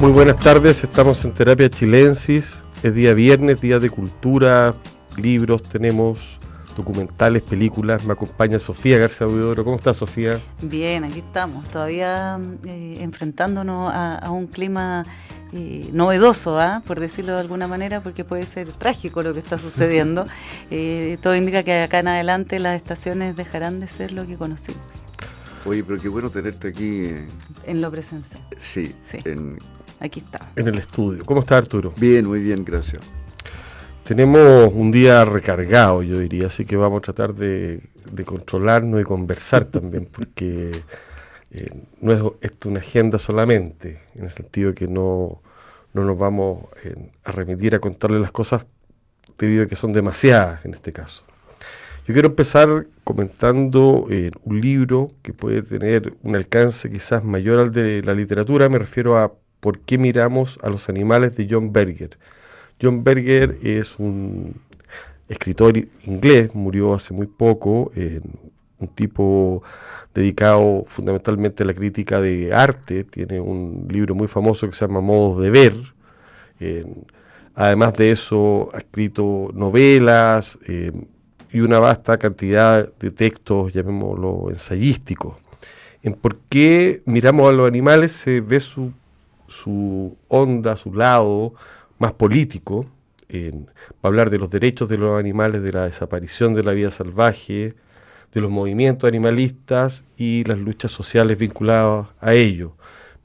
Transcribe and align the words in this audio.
Muy 0.00 0.12
buenas 0.12 0.38
tardes, 0.38 0.84
estamos 0.84 1.24
en 1.24 1.34
Terapia 1.34 1.68
Chilensis, 1.68 2.62
es 2.84 2.94
día 2.94 3.14
viernes, 3.14 3.60
día 3.60 3.80
de 3.80 3.90
cultura, 3.90 4.72
libros, 5.16 5.64
tenemos 5.64 6.38
documentales, 6.76 7.42
películas, 7.42 8.04
me 8.04 8.12
acompaña 8.12 8.60
Sofía 8.60 8.98
García 8.98 9.26
Huidoro. 9.26 9.64
¿Cómo 9.64 9.74
estás 9.74 9.96
Sofía? 9.96 10.38
Bien, 10.62 11.02
aquí 11.02 11.18
estamos, 11.18 11.68
todavía 11.70 12.38
eh, 12.64 12.98
enfrentándonos 13.00 13.90
a, 13.92 14.30
un 14.30 14.46
clima 14.46 15.04
eh, 15.52 15.90
novedoso, 15.92 16.60
¿ah? 16.60 16.80
por 16.86 17.00
decirlo 17.00 17.34
de 17.34 17.40
alguna 17.40 17.66
manera, 17.66 18.00
porque 18.00 18.22
puede 18.22 18.46
ser 18.46 18.70
trágico 18.70 19.24
lo 19.24 19.32
que 19.32 19.40
está 19.40 19.58
sucediendo. 19.58 20.24
Eh, 20.70 21.16
todo 21.22 21.34
indica 21.34 21.62
que 21.62 21.80
acá 21.80 22.00
en 22.00 22.08
adelante 22.08 22.58
las 22.58 22.76
estaciones 22.76 23.34
dejarán 23.34 23.80
de 23.80 23.88
ser 23.88 24.12
lo 24.12 24.26
que 24.26 24.36
conocimos. 24.36 24.82
Oye, 25.64 25.82
pero 25.82 26.00
qué 26.00 26.08
bueno 26.08 26.30
tenerte 26.30 26.68
aquí. 26.68 27.10
En 27.64 27.80
lo 27.80 27.90
presencial. 27.90 28.40
Sí, 28.60 28.94
sí. 29.06 29.18
Aquí 30.00 30.20
está. 30.20 30.50
En 30.56 30.68
el 30.68 30.78
estudio. 30.78 31.24
¿Cómo 31.24 31.40
está 31.40 31.58
Arturo? 31.58 31.92
Bien, 31.96 32.26
muy 32.26 32.40
bien, 32.40 32.64
gracias. 32.64 33.02
Tenemos 34.08 34.72
un 34.72 34.90
día 34.90 35.22
recargado, 35.26 36.02
yo 36.02 36.18
diría, 36.18 36.46
así 36.46 36.64
que 36.64 36.76
vamos 36.76 37.00
a 37.00 37.12
tratar 37.12 37.34
de, 37.34 37.82
controlarnos 38.24 39.02
y 39.02 39.04
conversar 39.04 39.64
también, 39.66 40.06
porque 40.06 40.82
eh, 41.50 41.68
no 42.00 42.12
es 42.12 42.22
esto 42.40 42.70
una 42.70 42.80
agenda 42.80 43.18
solamente, 43.18 44.00
en 44.14 44.24
el 44.24 44.30
sentido 44.30 44.74
que 44.74 44.88
no, 44.88 45.42
nos 45.92 46.18
vamos 46.18 46.64
eh, 46.84 47.10
a 47.24 47.32
remitir 47.32 47.74
a 47.74 47.80
contarle 47.80 48.18
las 48.18 48.30
cosas 48.30 48.64
debido 49.36 49.64
a 49.64 49.66
que 49.66 49.76
son 49.76 49.92
demasiadas 49.92 50.64
en 50.64 50.72
este 50.72 50.90
caso. 50.90 51.24
Yo 52.06 52.14
quiero 52.14 52.28
empezar 52.28 52.86
comentando 53.04 54.06
eh, 54.08 54.30
un 54.44 54.58
libro 54.62 55.10
que 55.20 55.34
puede 55.34 55.60
tener 55.60 56.14
un 56.22 56.34
alcance 56.34 56.90
quizás 56.90 57.22
mayor 57.24 57.60
al 57.60 57.72
de 57.72 58.02
la 58.02 58.14
literatura, 58.14 58.70
me 58.70 58.78
refiero 58.78 59.18
a 59.18 59.34
¿Por 59.60 59.80
qué 59.80 59.98
miramos 59.98 60.58
a 60.62 60.70
los 60.70 60.88
animales? 60.88 61.36
de 61.36 61.46
John 61.50 61.72
Berger. 61.72 62.18
John 62.80 63.02
Berger 63.02 63.56
es 63.62 63.98
un 63.98 64.54
escritor 65.28 65.76
inglés, 66.04 66.54
murió 66.54 66.94
hace 66.94 67.12
muy 67.12 67.26
poco, 67.26 67.90
un 68.78 68.88
tipo 68.88 69.62
dedicado 70.14 70.84
fundamentalmente 70.86 71.62
a 71.62 71.66
la 71.66 71.74
crítica 71.74 72.20
de 72.20 72.52
arte, 72.54 73.04
tiene 73.04 73.40
un 73.40 73.86
libro 73.90 74.14
muy 74.14 74.28
famoso 74.28 74.68
que 74.68 74.74
se 74.74 74.86
llama 74.86 75.00
Modos 75.00 75.42
de 75.42 75.50
Ver. 75.50 75.74
además 77.54 77.94
de 77.94 78.12
eso, 78.12 78.70
ha 78.72 78.78
escrito 78.78 79.50
novelas 79.52 80.58
eh, 80.66 80.92
y 81.50 81.60
una 81.60 81.78
vasta 81.78 82.18
cantidad 82.18 82.92
de 82.98 83.10
textos, 83.10 83.72
llamémoslo 83.72 84.50
ensayísticos. 84.50 85.36
En 86.02 86.14
por 86.14 86.38
qué 86.48 87.02
miramos 87.06 87.48
a 87.48 87.52
los 87.52 87.66
animales 87.66 88.12
se 88.12 88.40
ve 88.40 88.60
su, 88.60 88.92
su 89.48 90.16
onda, 90.28 90.76
su 90.76 90.94
lado, 90.94 91.54
más 91.98 92.12
político, 92.14 92.86
va 93.30 94.00
a 94.02 94.06
hablar 94.06 94.30
de 94.30 94.38
los 94.38 94.50
derechos 94.50 94.88
de 94.88 94.98
los 94.98 95.18
animales, 95.18 95.62
de 95.62 95.72
la 95.72 95.84
desaparición 95.84 96.54
de 96.54 96.62
la 96.62 96.72
vida 96.72 96.90
salvaje, 96.90 97.74
de 98.32 98.40
los 98.40 98.50
movimientos 98.50 99.08
animalistas 99.08 100.04
y 100.16 100.44
las 100.44 100.58
luchas 100.58 100.92
sociales 100.92 101.38
vinculadas 101.38 102.08
a 102.20 102.34
ello. 102.34 102.74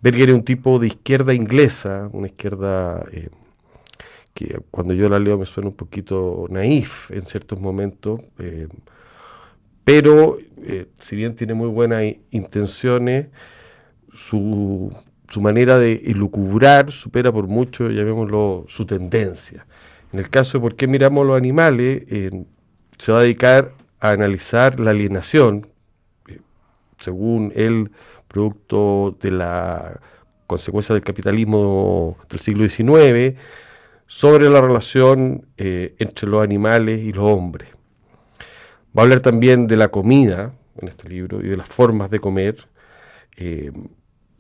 Berger 0.02 0.30
es 0.30 0.36
un 0.36 0.44
tipo 0.44 0.80
de 0.80 0.88
izquierda 0.88 1.34
inglesa, 1.34 2.10
una 2.12 2.28
izquierda 2.28 3.06
eh, 3.12 3.30
que 4.34 4.60
cuando 4.72 4.94
yo 4.94 5.10
la 5.10 5.20
leo 5.20 5.38
me 5.38 5.46
suena 5.46 5.70
un 5.70 5.76
poquito 5.76 6.46
naif 6.50 7.12
en 7.12 7.26
ciertos 7.26 7.60
momentos, 7.60 8.22
eh, 8.40 8.68
pero 9.84 10.38
eh, 10.58 10.88
si 11.00 11.16
bien 11.16 11.36
tiene 11.36 11.54
muy 11.54 11.68
buenas 11.68 12.04
intenciones, 12.32 13.28
su 14.14 14.92
su 15.30 15.42
manera 15.42 15.80
de 15.80 16.04
elucubrar 16.06 16.92
supera 16.92 17.32
por 17.32 17.48
mucho, 17.48 17.90
llamémoslo, 17.90 18.66
su 18.68 18.86
tendencia. 18.86 19.66
En 20.12 20.20
el 20.20 20.30
caso 20.30 20.58
de 20.58 20.62
por 20.62 20.76
qué 20.76 20.88
miramos 20.88 21.26
los 21.26 21.38
animales, 21.38 22.04
se 22.98 23.12
va 23.12 23.20
a 23.20 23.22
dedicar 23.22 23.72
a 24.00 24.12
analizar 24.12 24.80
la 24.80 24.92
alienación, 24.92 25.68
eh, 26.28 26.40
según 27.00 27.52
él, 27.56 27.92
producto 28.28 29.18
de 29.22 29.32
la 29.32 30.00
consecuencia 30.46 30.94
del 30.94 31.04
capitalismo 31.04 32.18
del 32.30 32.40
siglo 32.40 32.68
XIX, 32.68 33.40
sobre 34.08 34.50
la 34.50 34.62
relación 34.62 35.48
eh, 35.58 35.96
entre 36.00 36.28
los 36.28 36.44
animales 36.44 37.00
y 37.00 37.14
los 37.14 37.24
hombres. 37.24 37.70
Va 38.96 39.02
a 39.02 39.06
hablar 39.06 39.22
también 39.22 39.68
de 39.68 39.78
la 39.78 39.88
comida 39.88 40.54
en 40.80 40.88
este 40.88 41.10
libro 41.10 41.42
y 41.42 41.48
de 41.48 41.58
las 41.58 41.68
formas 41.68 42.12
de 42.12 42.20
comer. 42.20 42.68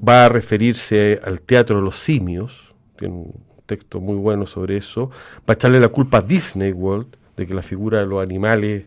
Va 0.08 0.25
a 0.25 0.30
referirse 0.30 1.19
al 1.24 1.41
teatro 1.41 1.78
de 1.78 1.81
los 1.81 1.97
simios, 1.97 2.74
tiene 2.97 3.14
un 3.14 3.34
texto 3.66 4.02
muy 4.02 4.16
bueno 4.16 4.46
sobre 4.46 4.78
eso, 4.78 5.09
va 5.40 5.50
a 5.50 5.53
echarle 5.53 5.80
la 5.80 5.90
culpa 5.90 6.18
a 6.18 6.22
Disney 6.22 6.72
World 6.72 7.16
de 7.38 7.47
que 7.47 7.53
la 7.53 7.62
figura 7.62 8.00
de 8.00 8.06
los 8.06 8.22
animales 8.22 8.86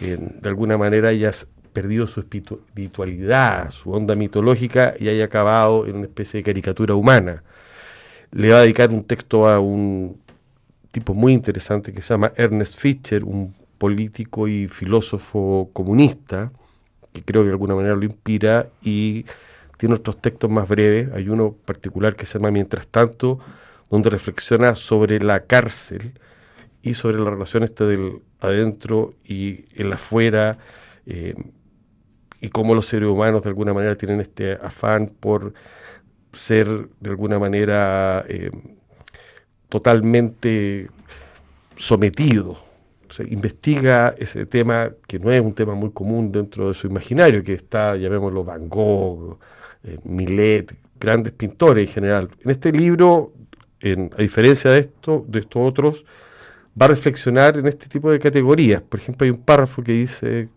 de 0.00 0.48
alguna 0.48 0.78
manera 0.78 1.08
haya 1.08 1.32
perdido 1.72 2.06
su 2.06 2.20
espiritualidad, 2.20 3.70
su 3.70 3.90
onda 3.90 4.14
mitológica 4.14 4.94
y 4.98 5.08
haya 5.08 5.24
acabado 5.24 5.86
en 5.86 5.96
una 5.96 6.04
especie 6.04 6.38
de 6.38 6.44
caricatura 6.44 6.94
humana. 6.94 7.42
Le 8.32 8.50
va 8.50 8.58
a 8.58 8.62
dedicar 8.62 8.90
un 8.90 9.04
texto 9.04 9.48
a 9.48 9.58
un 9.58 10.20
tipo 10.92 11.14
muy 11.14 11.32
interesante 11.32 11.92
que 11.92 12.02
se 12.02 12.14
llama 12.14 12.32
Ernest 12.36 12.76
Fischer, 12.76 13.24
un 13.24 13.54
político 13.78 14.48
y 14.48 14.68
filósofo 14.68 15.70
comunista, 15.72 16.50
que 17.12 17.22
creo 17.22 17.42
que 17.42 17.48
de 17.48 17.52
alguna 17.52 17.74
manera 17.74 17.94
lo 17.94 18.04
inspira 18.04 18.68
y 18.82 19.24
tiene 19.78 19.94
otros 19.94 20.20
textos 20.20 20.50
más 20.50 20.68
breves, 20.68 21.08
hay 21.14 21.28
uno 21.28 21.52
particular 21.52 22.16
que 22.16 22.26
se 22.26 22.38
llama 22.38 22.50
Mientras 22.50 22.86
tanto, 22.88 23.38
donde 23.88 24.10
reflexiona 24.10 24.74
sobre 24.74 25.20
la 25.20 25.44
cárcel 25.44 26.12
y 26.82 26.94
sobre 26.94 27.18
la 27.18 27.30
relación 27.30 27.62
este 27.62 27.84
del 27.84 28.20
adentro 28.40 29.14
y 29.24 29.64
el 29.80 29.92
afuera, 29.92 30.58
eh, 31.06 31.34
y 32.40 32.48
cómo 32.50 32.74
los 32.74 32.86
seres 32.86 33.08
humanos 33.08 33.42
de 33.42 33.48
alguna 33.48 33.72
manera 33.72 33.96
tienen 33.96 34.20
este 34.20 34.52
afán 34.52 35.12
por 35.20 35.54
ser 36.32 36.88
de 37.00 37.10
alguna 37.10 37.38
manera 37.38 38.24
eh, 38.28 38.50
totalmente 39.68 40.88
sometidos. 41.76 42.58
investiga 43.28 44.14
ese 44.18 44.44
tema 44.46 44.90
que 45.06 45.18
no 45.18 45.32
es 45.32 45.40
un 45.40 45.54
tema 45.54 45.74
muy 45.74 45.90
común 45.90 46.30
dentro 46.30 46.68
de 46.68 46.74
su 46.74 46.86
imaginario, 46.86 47.42
que 47.42 47.54
está, 47.54 47.96
llamémoslo, 47.96 48.44
Van 48.44 48.68
Gogh, 48.68 49.38
eh, 49.84 49.98
Millet, 50.04 50.74
grandes 50.98 51.32
pintores 51.32 51.88
en 51.88 51.92
general. 51.92 52.30
En 52.44 52.50
este 52.50 52.72
libro, 52.72 53.32
a 53.82 54.22
diferencia 54.22 54.70
de 54.70 54.80
esto, 54.80 55.24
de 55.28 55.40
estos 55.40 55.62
otros, 55.62 56.04
va 56.80 56.86
a 56.86 56.88
reflexionar 56.88 57.56
en 57.56 57.66
este 57.66 57.86
tipo 57.86 58.10
de 58.10 58.18
categorías. 58.18 58.82
Por 58.82 59.00
ejemplo, 59.00 59.24
hay 59.24 59.30
un 59.30 59.42
párrafo 59.42 59.82
que 59.82 59.92
dice, 59.92 60.48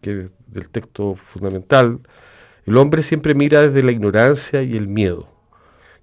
que 0.00 0.28
del 0.46 0.68
texto 0.68 1.14
fundamental, 1.14 2.00
el 2.64 2.76
hombre 2.76 3.02
siempre 3.02 3.34
mira 3.34 3.62
desde 3.62 3.82
la 3.82 3.92
ignorancia 3.92 4.62
y 4.62 4.76
el 4.76 4.88
miedo. 4.88 5.28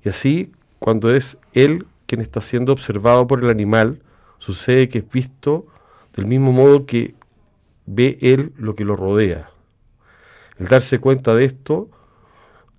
Y 0.04 0.10
así, 0.10 0.52
cuando 0.80 1.14
es 1.14 1.38
él 1.54 1.86
quien 2.06 2.22
está 2.22 2.42
siendo 2.42 2.72
observado 2.72 3.28
por 3.28 3.44
el 3.44 3.50
animal, 3.50 4.02
sucede 4.40 4.90
que 4.90 5.00
es 5.00 5.10
visto 5.10 5.68
del 6.16 6.26
mismo 6.28 6.52
modo 6.52 6.86
que 6.86 7.16
ve 7.86 8.18
él 8.22 8.54
lo 8.58 8.76
que 8.76 8.86
lo 8.86 8.96
rodea. 8.96 9.50
El 10.58 10.68
darse 10.68 11.00
cuenta 11.00 11.36
de 11.36 11.46
esto 11.46 11.90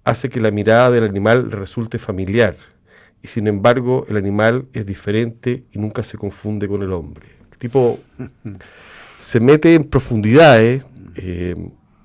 hace 0.06 0.28
que 0.28 0.40
la 0.40 0.52
mirada 0.52 0.90
del 0.92 1.04
animal 1.04 1.50
resulte 1.50 1.98
familiar 1.98 2.56
y 3.22 3.26
sin 3.26 3.48
embargo 3.48 4.06
el 4.08 4.16
animal 4.16 4.66
es 4.72 4.86
diferente 4.86 5.64
y 5.72 5.78
nunca 5.80 6.04
se 6.04 6.16
confunde 6.16 6.68
con 6.68 6.80
el 6.82 6.92
hombre. 6.92 7.26
El 7.50 7.58
tipo 7.58 7.98
se 9.18 9.40
mete 9.40 9.74
en 9.74 9.82
profundidades, 9.82 10.84
eh, 11.16 11.56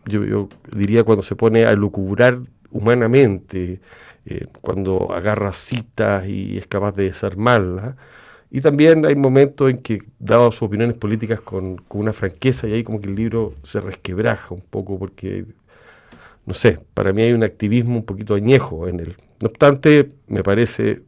yo, 0.05 0.49
diría 0.75 1.03
cuando 1.03 1.21
se 1.21 1.35
pone 1.35 1.65
a 1.65 1.73
lucubrar 1.73 2.39
humanamente, 2.71 3.81
eh, 4.25 4.47
cuando 4.61 5.13
agarra 5.13 5.53
citas 5.53 6.27
y 6.27 6.57
es 6.57 6.65
capaz 6.65 6.93
de 6.93 7.03
desarmarlas. 7.03 7.95
Y 8.49 8.61
también 8.61 9.05
hay 9.05 9.15
momentos 9.15 9.69
en 9.69 9.77
que, 9.77 10.01
dado 10.17 10.51
sus 10.51 10.63
opiniones 10.63 10.95
políticas 10.97 11.39
con, 11.39 11.77
con, 11.77 12.01
una 12.01 12.13
franqueza, 12.13 12.67
y 12.67 12.73
ahí 12.73 12.83
como 12.83 12.99
que 12.99 13.07
el 13.07 13.15
libro 13.15 13.53
se 13.63 13.79
resquebraja 13.79 14.55
un 14.55 14.61
poco, 14.61 14.97
porque 14.97 15.45
no 16.45 16.53
sé, 16.53 16.79
para 16.93 17.13
mí 17.13 17.21
hay 17.21 17.33
un 17.33 17.43
activismo 17.43 17.95
un 17.97 18.05
poquito 18.05 18.35
añejo 18.35 18.87
en 18.87 18.99
él. 18.99 19.15
No 19.41 19.47
obstante, 19.47 20.09
me 20.27 20.43
parece 20.43 21.03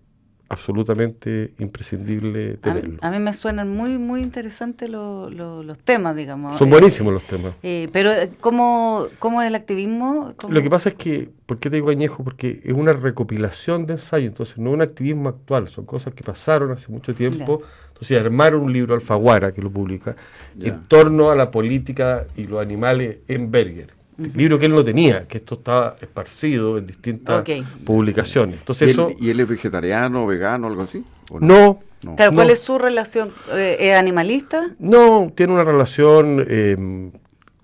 absolutamente 0.50 1.54
imprescindible 1.58 2.58
tenerlo. 2.58 3.00
A 3.02 3.10
mí, 3.10 3.20
me 3.20 3.34
suenan 3.34 3.70
muy, 3.70 3.98
muy 3.98 4.22
interesantes 4.22 4.90
los 4.90 5.80
temas, 5.84 6.16
digamos. 6.16 6.58
Son 6.58 6.70
buenísimos 6.70 7.14
los 7.14 7.24
temas. 7.24 7.54
Eh, 7.64 7.90
pero, 7.92 8.12
eh, 8.12 8.32
¿cómo, 8.40 9.08
¿cómo, 9.20 9.42
es 9.42 9.48
el 9.48 9.56
activismo? 9.56 10.34
Lo 10.48 10.62
que 10.62 10.70
pasa 10.70 10.90
es 10.90 10.96
que, 10.96 11.30
¿por 11.46 11.60
qué 11.60 11.70
te 11.70 11.78
digo 11.78 11.90
añejo? 11.90 12.24
Porque 12.24 12.62
es 12.64 12.74
una 12.74 12.94
recopilación 12.94 13.86
de 13.86 13.94
ensayos, 13.94 14.32
entonces 14.32 14.58
no 14.60 14.70
es 14.70 14.76
un 14.76 14.82
activismo 14.82 15.30
actual, 15.30 15.68
son 15.70 15.86
cosas 15.86 16.14
que 16.14 16.24
pasaron 16.24 16.72
hace 16.72 16.92
mucho 16.92 17.14
tiempo. 17.16 17.64
Entonces 17.90 18.20
armaron 18.20 18.64
un 18.64 18.74
libro, 18.74 18.96
Alfaguara, 18.96 19.54
que 19.54 19.62
lo 19.62 19.72
publica, 19.72 20.16
en 20.60 20.88
torno 20.88 21.32
a 21.32 21.36
la 21.36 21.52
política 21.52 22.26
y 22.36 22.46
los 22.46 22.62
animales 22.62 23.18
en 23.28 23.52
Berger 23.52 24.03
libro 24.18 24.60
que 24.60 24.65
él 24.65 24.71
no 24.74 24.83
tenía, 24.83 25.27
que 25.27 25.38
esto 25.38 25.56
estaba 25.56 25.95
esparcido 26.01 26.77
en 26.77 26.88
distintas 26.88 27.44
publicaciones. 27.86 28.60
Entonces 28.60 28.89
¿Y, 28.89 28.92
eso, 28.92 29.10
él, 29.10 29.18
¿Y 29.19 29.30
él 29.30 29.39
es 29.39 29.48
vegetariano, 29.48 30.25
vegano, 30.25 30.68
algo 30.68 30.83
así? 30.83 31.04
no? 31.39 31.80
¿Cuál 32.15 32.50
es 32.50 32.60
su 32.60 32.77
relación? 32.77 33.31
Eh, 33.54 33.77
¿Es 33.80 33.95
animalista? 33.95 34.71
No, 34.80 35.31
tiene 35.36 35.54
una 35.54 35.63
relación, 35.63 36.45
eh, 36.48 36.75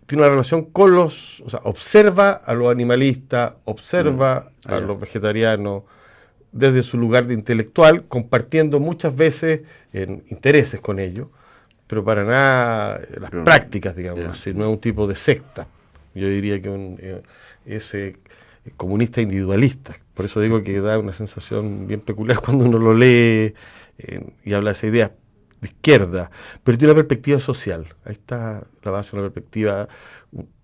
tiene 0.05 0.23
una 0.23 0.29
relación 0.29 0.65
con 0.65 0.95
los, 0.95 1.41
o 1.41 1.49
sea, 1.49 1.59
observa 1.63 2.31
a 2.31 2.53
los 2.53 2.71
animalistas, 2.71 3.53
observa 3.65 4.51
mm. 4.65 4.71
a 4.71 4.75
ah, 4.75 4.79
los 4.79 4.99
vegetarianos 4.99 5.83
desde 6.51 6.83
su 6.83 6.97
lugar 6.97 7.27
de 7.27 7.33
intelectual, 7.33 8.05
compartiendo 8.05 8.79
muchas 8.79 9.15
veces 9.15 9.61
en 9.93 10.23
intereses 10.29 10.79
con 10.79 10.99
ellos, 10.99 11.27
pero 11.85 12.03
para 12.03 12.23
nada 12.23 13.01
las 13.19 13.29
prácticas, 13.29 13.95
digamos, 13.95 14.47
no 14.47 14.65
es 14.65 14.71
un 14.71 14.79
tipo 14.79 15.05
de 15.05 15.15
secta. 15.15 15.67
Yo 16.19 16.27
diría 16.27 16.62
que 16.62 16.69
un, 16.69 16.98
eh, 17.00 17.21
es 17.66 17.95
comunista 18.75 19.21
individualista. 19.21 19.95
Por 20.13 20.25
eso 20.25 20.42
digo 20.42 20.63
que 20.63 20.80
da 20.81 21.00
una 21.00 21.13
sensación 21.13 21.88
bien 21.88 22.01
peculiar 22.01 22.39
cuando 22.44 22.66
uno 22.66 22.77
lo 22.77 22.94
lee 22.94 23.54
y 24.45 24.54
habla 24.54 24.71
de 24.71 24.74
esa 24.74 24.88
idea 24.88 25.12
de 25.62 25.68
izquierda, 25.68 26.31
pero 26.63 26.77
tiene 26.77 26.94
una 26.94 27.01
perspectiva 27.01 27.39
social. 27.39 27.86
Ahí 28.06 28.13
está 28.13 28.63
la 28.83 28.92
base, 28.92 29.16
una 29.16 29.30
perspectiva, 29.30 29.88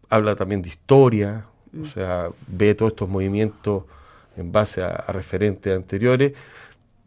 habla 0.10 0.36
también 0.36 0.62
de 0.62 0.69
historia, 0.69 1.46
o 1.74 1.81
mm. 1.81 1.86
sea, 1.86 2.30
ve 2.48 2.75
todos 2.75 2.94
estos 2.94 3.10
movimientos 3.10 3.84
en 4.38 4.52
base 4.52 4.81
a, 4.84 5.06
referentes 5.10 5.75
anteriores. 5.75 6.34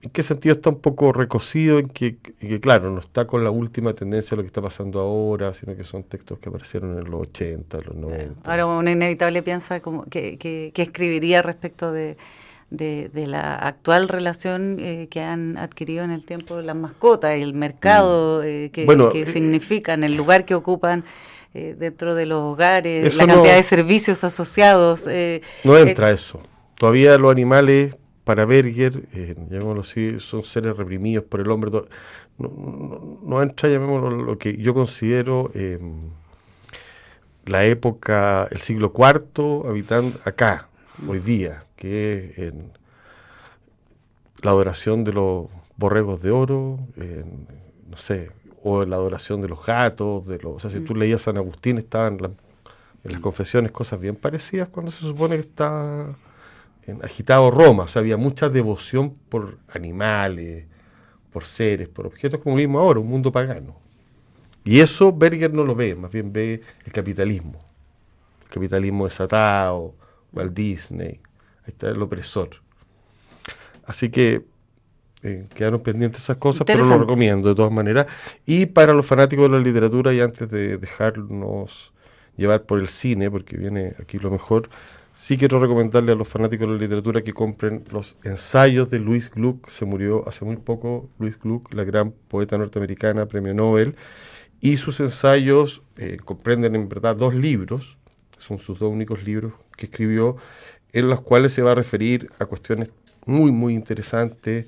¿En 0.01 0.11
qué 0.11 0.23
sentido 0.23 0.55
está 0.55 0.71
un 0.71 0.81
poco 0.81 1.13
recocido? 1.13 1.79
En 1.79 1.89
que, 1.89 2.19
claro, 2.61 2.91
no 2.91 3.01
está 3.01 3.27
con 3.27 3.43
la 3.43 3.51
última 3.51 3.95
tendencia 3.95 4.31
de 4.31 4.37
lo 4.37 4.43
que 4.43 4.49
está 4.49 4.63
pasando 4.63 5.01
ahora, 5.01 5.53
sino 5.55 5.77
que 5.77 5.85
son 5.85 6.05
textos 6.05 6.39
que 6.39 6.49
aparecieron 6.49 6.99
en 6.99 7.11
los 7.11 7.23
80, 7.23 7.79
los 7.79 7.97
90. 7.97 8.51
Ahora 8.51 8.67
uno 8.67 8.89
inevitable 8.89 9.43
piensa 9.43 9.81
como 9.81 10.05
que, 10.05 10.39
que 10.39 10.73
escribiría 10.83 11.43
respecto 11.43 11.93
de, 11.93 12.17
de, 12.71 13.27
la 13.27 13.57
actual 13.57 14.09
relación 14.09 14.79
eh, 14.81 15.09
que 15.11 15.21
han 15.21 15.57
adquirido 15.57 16.05
en 16.05 16.11
el 16.11 16.25
tiempo 16.25 16.61
las 16.61 16.77
mascotas, 16.77 17.41
el 17.41 17.55
mercado 17.55 18.41
mm. 18.41 18.45
eh, 18.45 18.71
que, 18.73 18.87
que 19.13 19.23
eh, 19.23 19.27
significan, 19.27 20.05
el 20.05 20.15
lugar 20.15 20.45
que 20.45 20.55
ocupan 20.55 21.05
dentro 21.55 22.15
de 22.15 22.25
los 22.25 22.41
hogares, 22.41 23.17
la 23.17 23.27
cantidad 23.27 23.57
de 23.57 23.63
servicios 23.65 24.23
asociados. 24.23 25.07
no 25.65 25.77
entra 25.77 26.13
eso. 26.13 26.41
Todavía 26.77 27.19
los 27.19 27.33
animales, 27.33 27.97
para 28.29 28.45
Berger, 28.45 29.09
llamémoslo 29.49 29.81
así, 29.81 30.21
son 30.21 30.45
seres 30.45 30.77
reprimidos 30.77 31.25
por 31.25 31.41
el 31.41 31.51
hombre. 31.51 31.71
No, 32.37 33.19
no, 33.23 33.43
entra, 33.43 33.71
llamémoslo, 33.71 34.11
lo 34.11 34.37
que 34.37 34.55
yo 34.59 34.75
considero 34.75 35.51
la 37.47 37.65
época, 37.65 38.47
el 38.51 38.59
siglo 38.59 38.93
IV, 38.95 39.67
habitando 39.67 40.21
acá, 40.27 40.69
hoy 41.09 41.21
día 41.21 41.65
que 41.75 42.35
es 42.37 42.39
en 42.49 42.71
la 44.43 44.51
adoración 44.51 45.05
de 45.05 45.15
los 45.15 45.47
borregos 45.79 46.21
de 46.21 46.31
oro, 46.31 46.81
no 47.89 47.97
sé, 47.97 48.31
o 48.63 48.83
en 48.83 48.91
la 48.91 48.97
adoración 48.97 49.41
de 49.41 49.49
los 49.49 49.65
gatos, 49.65 50.27
de 50.27 50.37
los, 50.37 50.57
o 50.57 50.59
sea, 50.59 50.69
si 50.69 50.81
tú 50.81 50.93
mm. 50.95 50.99
leías 50.99 51.23
San 51.23 51.39
Agustín, 51.39 51.79
estaban 51.79 52.19
en 53.05 53.11
las 53.11 53.23
confesiones 53.23 53.73
cosas 53.73 53.99
bien 53.99 54.17
parecidas 54.17 54.69
cuando 54.69 54.93
se 54.93 54.99
supone 54.99 55.37
que 55.37 55.41
está 55.41 56.15
en 56.15 56.28
agitado 57.03 57.51
Roma, 57.51 57.85
o 57.85 57.89
sea, 57.89 58.01
había 58.01 58.17
mucha 58.17 58.49
devoción 58.49 59.15
por 59.29 59.59
animales, 59.69 60.67
por 61.33 61.45
seres, 61.45 61.89
por 61.89 62.07
objetos, 62.07 62.41
como 62.41 62.57
vimos 62.57 62.81
ahora, 62.81 63.01
un 63.01 63.09
mundo 63.09 63.31
pagano. 63.31 63.77
Y 64.65 64.81
eso 64.81 65.13
Berger 65.13 65.53
no 65.53 65.65
lo 65.65 65.75
ve, 65.75 65.95
más 65.95 66.11
bien 66.11 66.33
ve 66.33 66.63
el 66.85 66.93
capitalismo, 66.93 67.59
el 68.43 68.49
capitalismo 68.49 69.05
desatado, 69.05 69.95
Walt 70.33 70.53
Disney, 70.53 71.21
está 71.67 71.89
el 71.89 72.03
opresor. 72.03 72.51
Así 73.85 74.11
que 74.11 74.45
eh, 75.23 75.47
quedaron 75.55 75.81
pendientes 75.81 76.23
esas 76.23 76.37
cosas, 76.37 76.65
pero 76.67 76.85
lo 76.85 76.99
recomiendo 76.99 77.49
de 77.49 77.55
todas 77.55 77.73
maneras. 77.73 78.07
Y 78.47 78.67
para 78.67 78.93
los 78.93 79.07
fanáticos 79.07 79.51
de 79.51 79.57
la 79.57 79.63
literatura, 79.63 80.13
y 80.13 80.21
antes 80.21 80.49
de 80.51 80.77
dejarnos 80.77 81.93
llevar 82.37 82.65
por 82.65 82.79
el 82.79 82.89
cine, 82.89 83.31
porque 83.31 83.57
viene 83.57 83.95
aquí 84.01 84.19
lo 84.19 84.31
mejor, 84.31 84.69
sí 85.19 85.37
quiero 85.37 85.61
recomendarle 85.61 86.13
a 86.13 86.15
los 86.15 86.29
fanáticos 86.29 86.69
de 86.69 86.75
la 86.75 86.81
literatura 86.81 87.23
que 87.23 87.33
compren 87.33 87.85
los 87.91 88.17
ensayos 88.23 88.89
de 88.91 89.01
Louise 89.01 89.31
Gluck. 89.35 89.69
Se 89.69 89.85
murió 89.85 90.27
hace 90.29 90.45
muy 90.45 90.57
poco 90.57 91.11
Louise 91.19 91.39
Gluck, 91.43 91.75
la 91.75 91.85
gran 91.85 92.13
poeta 92.13 92.57
norteamericana, 92.57 93.27
premio 93.27 93.53
Nobel. 93.53 93.97
Y 94.61 94.77
sus 94.77 95.01
ensayos 95.01 95.83
eh, 95.97 96.17
comprenden 96.25 96.75
en 96.75 96.89
verdad 96.89 97.17
dos 97.17 97.35
libros, 97.35 97.99
son 98.39 98.59
sus 98.59 98.79
dos 98.79 98.91
únicos 98.91 99.25
libros 99.25 99.53
que 99.77 99.87
escribió, 99.87 100.37
en 100.93 101.09
los 101.09 101.21
cuales 101.21 101.53
se 101.53 101.63
va 101.63 101.73
a 101.73 101.75
referir 101.75 102.31
a 102.39 102.47
cuestiones 102.47 102.91
muy, 103.27 103.53
muy 103.53 103.75
interesantes, 103.75 104.67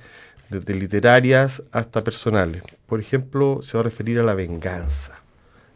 desde 0.50 0.74
literarias 0.74 1.62
hasta 1.72 2.02
personales. 2.04 2.62
Por 2.86 3.00
ejemplo, 3.00 3.60
se 3.62 3.76
va 3.76 3.80
a 3.80 3.84
referir 3.84 4.18
a 4.18 4.24
la 4.24 4.34
venganza. 4.34 5.20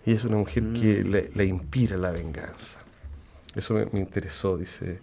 Y 0.05 0.13
es 0.13 0.25
una 0.25 0.37
mujer 0.37 0.65
que 0.75 1.03
mm. 1.03 1.37
le, 1.37 1.45
inspira 1.47 1.97
la 1.97 2.11
venganza. 2.11 2.84
Eso 3.55 3.75
me, 3.75 4.01
interesó, 4.01 4.57
dice. 4.57 5.01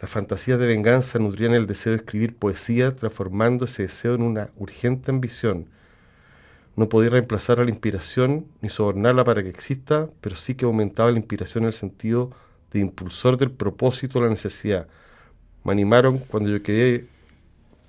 Las 0.00 0.10
fantasías 0.10 0.58
de 0.58 0.66
venganza 0.66 1.18
nutrían 1.18 1.54
el 1.54 1.66
deseo 1.66 1.92
de 1.92 1.98
escribir 1.98 2.36
poesía, 2.36 2.94
transformando 2.94 3.64
ese 3.64 3.82
deseo 3.82 4.14
en 4.14 4.22
una 4.22 4.50
urgente 4.56 5.10
ambición. 5.10 5.66
No 6.76 6.88
podía 6.88 7.10
reemplazar 7.10 7.58
a 7.58 7.64
la 7.64 7.70
inspiración 7.70 8.46
ni 8.60 8.68
sobornarla 8.68 9.24
para 9.24 9.42
que 9.42 9.48
exista, 9.48 10.08
pero 10.20 10.36
sí 10.36 10.54
que 10.54 10.64
aumentaba 10.64 11.10
la 11.10 11.18
inspiración 11.18 11.64
en 11.64 11.68
el 11.68 11.74
sentido 11.74 12.30
de 12.70 12.78
impulsor 12.78 13.36
del 13.36 13.50
propósito 13.50 14.20
la 14.20 14.28
necesidad. 14.28 14.86
Me 15.64 15.72
animaron 15.72 16.18
cuando 16.18 16.50
yo 16.50 16.62
quedé 16.62 17.06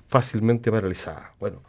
fácilmente 0.08 0.72
paralizada. 0.72 1.34
Bueno, 1.40 1.62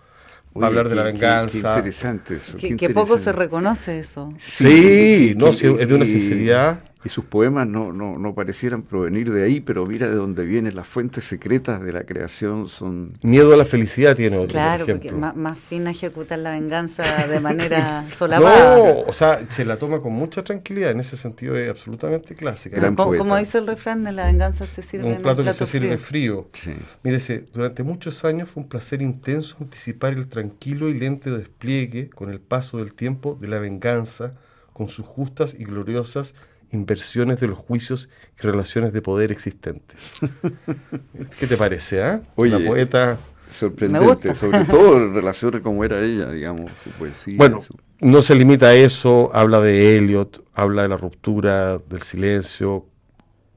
hablar 0.55 0.89
de 0.89 0.95
la 0.95 1.03
venganza. 1.03 1.61
Qué, 1.61 1.79
interesante 1.79 2.37
eso. 2.37 2.57
Que, 2.57 2.91
poco 2.91 3.19
se 3.19 3.33
reconoce 3.33 3.99
eso. 3.99 4.33
Sí, 4.39 5.35
no, 5.37 5.49
es 5.49 5.61
de 5.61 5.95
una 5.95 6.07
sinceridad 6.07 6.83
y 7.03 7.09
sus 7.09 7.25
poemas 7.25 7.67
no, 7.67 7.93
no, 7.93 8.19
no, 8.19 8.35
parecieran 8.35 8.83
provenir 8.83 9.33
de 9.33 9.43
ahí, 9.43 9.61
pero 9.61 9.87
mira 9.87 10.09
de 10.09 10.15
dónde 10.15 10.45
vienen 10.45 10.77
las 10.77 10.87
fuentes 10.87 11.25
secretas 11.25 11.83
de 11.83 11.93
la 11.93 12.05
creación 12.05 12.69
son... 12.69 13.13
Miedo 13.23 13.55
a 13.55 13.57
la 13.57 13.65
felicidad 13.65 14.15
tiene 14.15 14.37
otro, 14.37 14.51
Claro, 14.51 14.85
porque 14.85 15.11
más, 15.11 15.35
más 15.35 15.59
fina 15.59 15.93
ejecutar 15.93 16.39
la 16.41 16.51
venganza 16.51 17.27
de 17.27 17.41
manera 17.41 18.07
solapada. 18.13 18.51
No, 18.81 19.01
o 19.07 19.13
sea, 19.13 19.49
se 19.49 19.65
la 19.65 19.79
toma 19.79 20.01
con 20.01 20.13
mucha 20.13 20.45
tranquilidad, 20.45 20.91
en 20.91 21.01
ese 21.01 21.17
sentido 21.17 21.57
es 21.57 21.71
absolutamente 21.71 22.35
clásica. 22.35 22.95
como, 22.95 23.37
dice 23.37 23.59
el 23.59 23.67
refrán, 23.67 24.05
de 24.05 24.13
la 24.13 24.27
venganza 24.27 24.67
se 24.67 24.83
sirve 24.83 25.15
un 25.15 25.23
plato, 25.23 25.43
que 25.43 25.53
se 25.53 25.67
sirve 25.67 25.97
frío. 25.97 26.49
Sí. 26.53 26.75
Mírese, 27.03 27.45
durante 27.53 27.83
muchos 27.83 28.25
años 28.25 28.51
fue 28.51 28.63
un 28.63 28.69
placer 28.69 29.01
intenso 29.01 29.57
anticipar 29.61 30.13
el 30.13 30.29
tranquilo 30.29 30.89
y 30.89 30.95
lento 30.99 31.37
despliegue 31.37 32.11
con 32.11 32.31
el 32.31 32.41
paso 32.41 32.79
del 32.79 32.95
tiempo 32.95 33.39
de 33.41 33.49
la 33.49 33.59
venganza, 33.59 34.35
con 34.73 34.89
sus 34.89 35.07
justas 35.07 35.55
y 35.59 35.65
gloriosas 35.65 36.35
inversiones 36.73 37.41
de 37.41 37.49
los 37.49 37.59
juicios 37.59 38.09
y 38.39 38.43
relaciones 38.43 38.93
de 38.93 39.03
poder 39.03 39.33
existentes. 39.33 39.99
¿Qué 41.39 41.47
te 41.47 41.57
parece, 41.57 42.03
ah? 42.03 42.23
Oye, 42.37 42.59
La 42.59 42.67
poeta... 42.67 43.19
Sorprendente, 43.49 44.33
sobre 44.37 44.65
todo 44.65 44.97
en 44.97 45.13
relación 45.13 45.57
a 45.57 45.61
cómo 45.61 45.85
era 45.85 46.01
ella, 46.01 46.31
digamos, 46.31 46.71
su 46.85 46.91
poesía. 46.91 47.35
Bueno, 47.37 47.61
no 47.99 48.23
se 48.23 48.37
limita 48.37 48.69
a 48.69 48.75
eso, 48.75 49.29
habla 49.35 49.61
de 49.61 49.97
Eliot, 49.97 50.45
habla 50.55 50.83
de 50.83 50.89
la 50.89 50.97
ruptura, 50.97 51.79
del 51.79 52.03
silencio, 52.03 52.87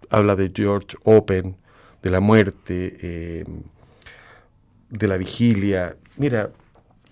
habla 0.10 0.36
de 0.36 0.52
George 0.52 0.98
Open, 1.04 1.58
de 2.02 2.10
la 2.10 2.20
muerte, 2.20 2.98
eh, 3.02 3.44
de 4.90 5.08
la 5.08 5.18
vigilia. 5.18 5.96
Mira, 6.18 6.50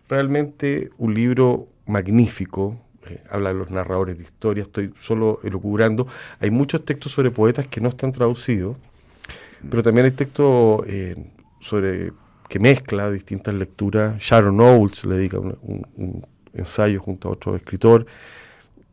realmente 0.10 0.90
un 0.98 1.14
libro 1.14 1.68
magnífico, 1.86 2.80
eh, 3.12 3.24
habla 3.30 3.50
de 3.50 3.60
los 3.60 3.72
narradores 3.72 4.18
de 4.18 4.24
historia, 4.24 4.64
estoy 4.64 4.94
solo 5.00 5.40
elucubrando. 5.44 6.08
Hay 6.40 6.52
muchos 6.52 6.86
textos 6.86 7.12
sobre 7.12 7.32
poetas 7.32 7.68
que 7.68 7.82
no 7.82 7.90
están 7.90 8.12
traducidos, 8.12 8.78
pero 9.70 9.84
también 9.84 10.06
hay 10.06 10.12
textos 10.12 10.84
eh, 10.88 11.16
sobre 11.60 12.14
que 12.48 12.60
mezcla 12.60 13.12
distintas 13.12 13.54
lecturas. 13.54 14.18
Sharon 14.20 14.60
Owls 14.60 15.06
le 15.06 15.16
dedica 15.16 15.40
un, 15.40 16.26
ensayo 16.54 17.00
junto 17.00 17.30
a 17.30 17.32
otro 17.32 17.56
escritor, 17.56 18.06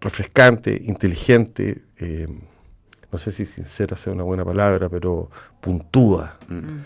refrescante, 0.00 0.80
inteligente, 0.84 1.82
eh, 1.98 2.28
no 3.10 3.18
sé 3.18 3.32
si 3.32 3.46
sincera 3.46 3.96
sea 3.96 4.12
una 4.12 4.22
buena 4.22 4.44
palabra, 4.44 4.88
pero 4.88 5.30
puntúa. 5.60 6.36
Mm. 6.48 6.78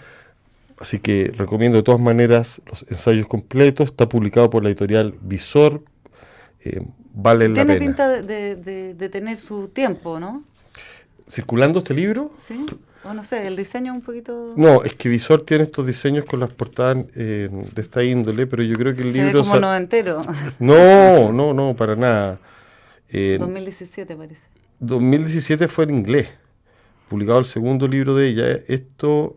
Así 0.79 0.99
que 0.99 1.33
recomiendo 1.37 1.79
de 1.79 1.83
todas 1.83 2.01
maneras 2.01 2.61
los 2.67 2.85
ensayos 2.89 3.27
completos. 3.27 3.91
Está 3.91 4.09
publicado 4.09 4.51
por 4.51 4.63
la 4.63 4.69
editorial 4.69 5.15
Visor, 5.21 5.83
vale 7.13 7.49
la 7.49 7.55
pena. 7.55 7.67
Tiene 7.67 7.79
pinta 7.79 8.09
de, 8.09 9.09
tener 9.11 9.39
su 9.39 9.69
tiempo, 9.69 10.19
¿no? 10.19 10.43
¿Circulando 11.31 11.79
este 11.79 11.95
libro? 11.95 12.33
Sí. 12.37 12.67
O 13.05 13.15
no 13.15 13.25
sé, 13.25 13.49
el 13.49 13.57
diseño 13.57 13.93
un 13.93 14.01
poquito... 14.01 14.55
No, 14.57 14.85
es 14.85 14.95
que 14.95 15.09
Visor 15.09 15.43
tiene 15.43 15.65
estos 15.65 15.87
diseños 15.87 16.25
con 16.25 16.39
las 16.39 16.53
portadas 16.53 16.99
eh, 17.17 17.49
de 17.51 17.83
esta 17.83 18.05
índole, 18.05 18.47
pero 18.47 18.63
yo 18.63 18.77
creo 18.77 18.95
que 18.95 19.03
el 19.03 19.13
libro... 19.13 19.43
Ve 19.43 19.49
como 19.49 19.61
no 19.61 19.75
entero. 19.75 20.19
No, 20.61 21.33
no, 21.33 21.53
no, 21.53 21.75
para 21.75 21.97
nada. 21.97 22.39
2017 23.11 24.17
parece. 24.17 24.41
2017 24.79 25.69
fue 25.69 25.85
en 25.85 25.97
inglés. 25.97 26.29
publicado 27.09 27.41
el 27.41 27.45
segundo 27.45 27.89
libro 27.89 28.15
de 28.15 28.29
ella. 28.29 28.51
Esto 28.69 29.37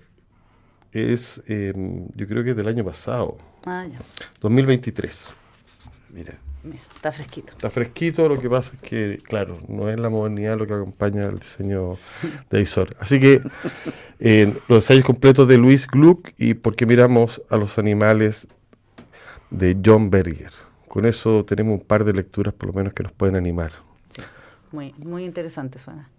es, 0.92 1.42
em, 1.48 2.08
yo 2.16 2.28
creo 2.28 2.44
que 2.44 2.52
es 2.52 2.56
del 2.56 2.68
año 2.68 2.86
pasado, 2.86 3.38
Ah, 3.66 3.86
ya. 3.92 4.00
2023. 4.42 5.36
Mira. 6.12 6.36
Está 6.96 7.12
fresquito. 7.12 7.54
Está 7.54 7.70
fresquito, 7.70 8.28
lo 8.28 8.40
que 8.40 8.50
pasa 8.50 8.74
es 8.76 8.82
que, 8.82 9.18
claro, 9.24 9.58
no 9.68 9.90
es 9.90 10.00
la 10.00 10.10
modernidad 10.10 10.58
lo 10.58 10.66
que 10.66 10.74
acompaña 10.74 11.26
el 11.26 11.40
diseño 11.40 11.98
de 12.50 12.62
Isor. 12.62 12.96
Así 13.00 13.20
que 13.20 13.42
eh, 14.20 14.54
los 14.68 14.78
ensayos 14.78 15.06
completos 15.06 15.48
de 15.48 15.58
Luis 15.58 15.88
Gluck 15.88 16.32
y 16.38 16.56
por 16.56 16.76
qué 16.76 16.86
miramos 16.86 17.42
a 17.50 17.58
los 17.58 17.78
animales 17.78 18.48
de 19.52 19.78
John 19.84 20.10
Berger. 20.10 20.52
Con 20.88 21.06
eso 21.06 21.46
tenemos 21.46 21.80
un 21.80 21.86
par 21.86 22.06
de 22.06 22.14
lecturas 22.14 22.54
por 22.54 22.68
lo 22.68 22.74
menos 22.74 22.94
que 22.94 23.04
nos 23.04 23.12
pueden 23.12 23.36
animar. 23.36 23.72
Muy, 24.72 24.94
muy 24.98 25.24
interesante 25.26 25.78
suena. 25.78 26.10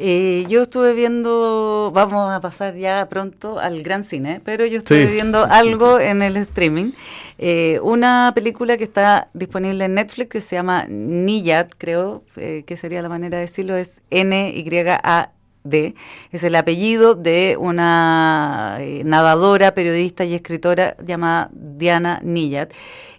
Eh, 0.00 0.46
yo 0.48 0.62
estuve 0.62 0.94
viendo, 0.94 1.90
vamos 1.92 2.30
a 2.32 2.40
pasar 2.40 2.76
ya 2.76 3.08
pronto 3.10 3.58
al 3.58 3.82
gran 3.82 4.04
cine, 4.04 4.40
pero 4.44 4.64
yo 4.64 4.78
estuve 4.78 5.06
Sí. 5.06 5.12
viendo 5.12 5.44
algo 5.50 5.98
en 5.98 6.22
el 6.22 6.36
streaming. 6.36 6.92
Eh, 7.38 7.80
una 7.82 8.30
película 8.34 8.76
que 8.76 8.84
está 8.84 9.28
disponible 9.34 9.84
en 9.86 9.94
Netflix 9.94 10.28
que 10.30 10.40
se 10.40 10.54
llama 10.56 10.86
Niyad, 10.88 11.68
creo 11.78 12.22
eh, 12.36 12.62
que 12.66 12.76
sería 12.76 13.02
la 13.02 13.08
manera 13.08 13.38
de 13.38 13.42
decirlo, 13.46 13.76
es 13.76 14.00
N-Y-A-D. 14.10 15.94
Es 16.32 16.44
el 16.44 16.54
apellido 16.54 17.14
de 17.14 17.56
una 17.58 18.76
eh, 18.80 19.02
nadadora, 19.04 19.74
periodista 19.74 20.24
y 20.24 20.34
escritora 20.34 20.96
llamada 21.04 21.50
Diana 21.52 22.20
Niyad. 22.22 22.68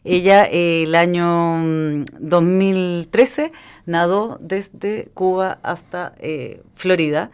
Ella 0.06 0.46
el 0.46 0.96
año 0.96 1.58
mm, 1.58 2.06
2013 2.20 3.52
nadó 3.90 4.38
desde 4.42 5.10
Cuba 5.14 5.60
hasta 5.64 6.14
eh, 6.20 6.62
Florida. 6.76 7.32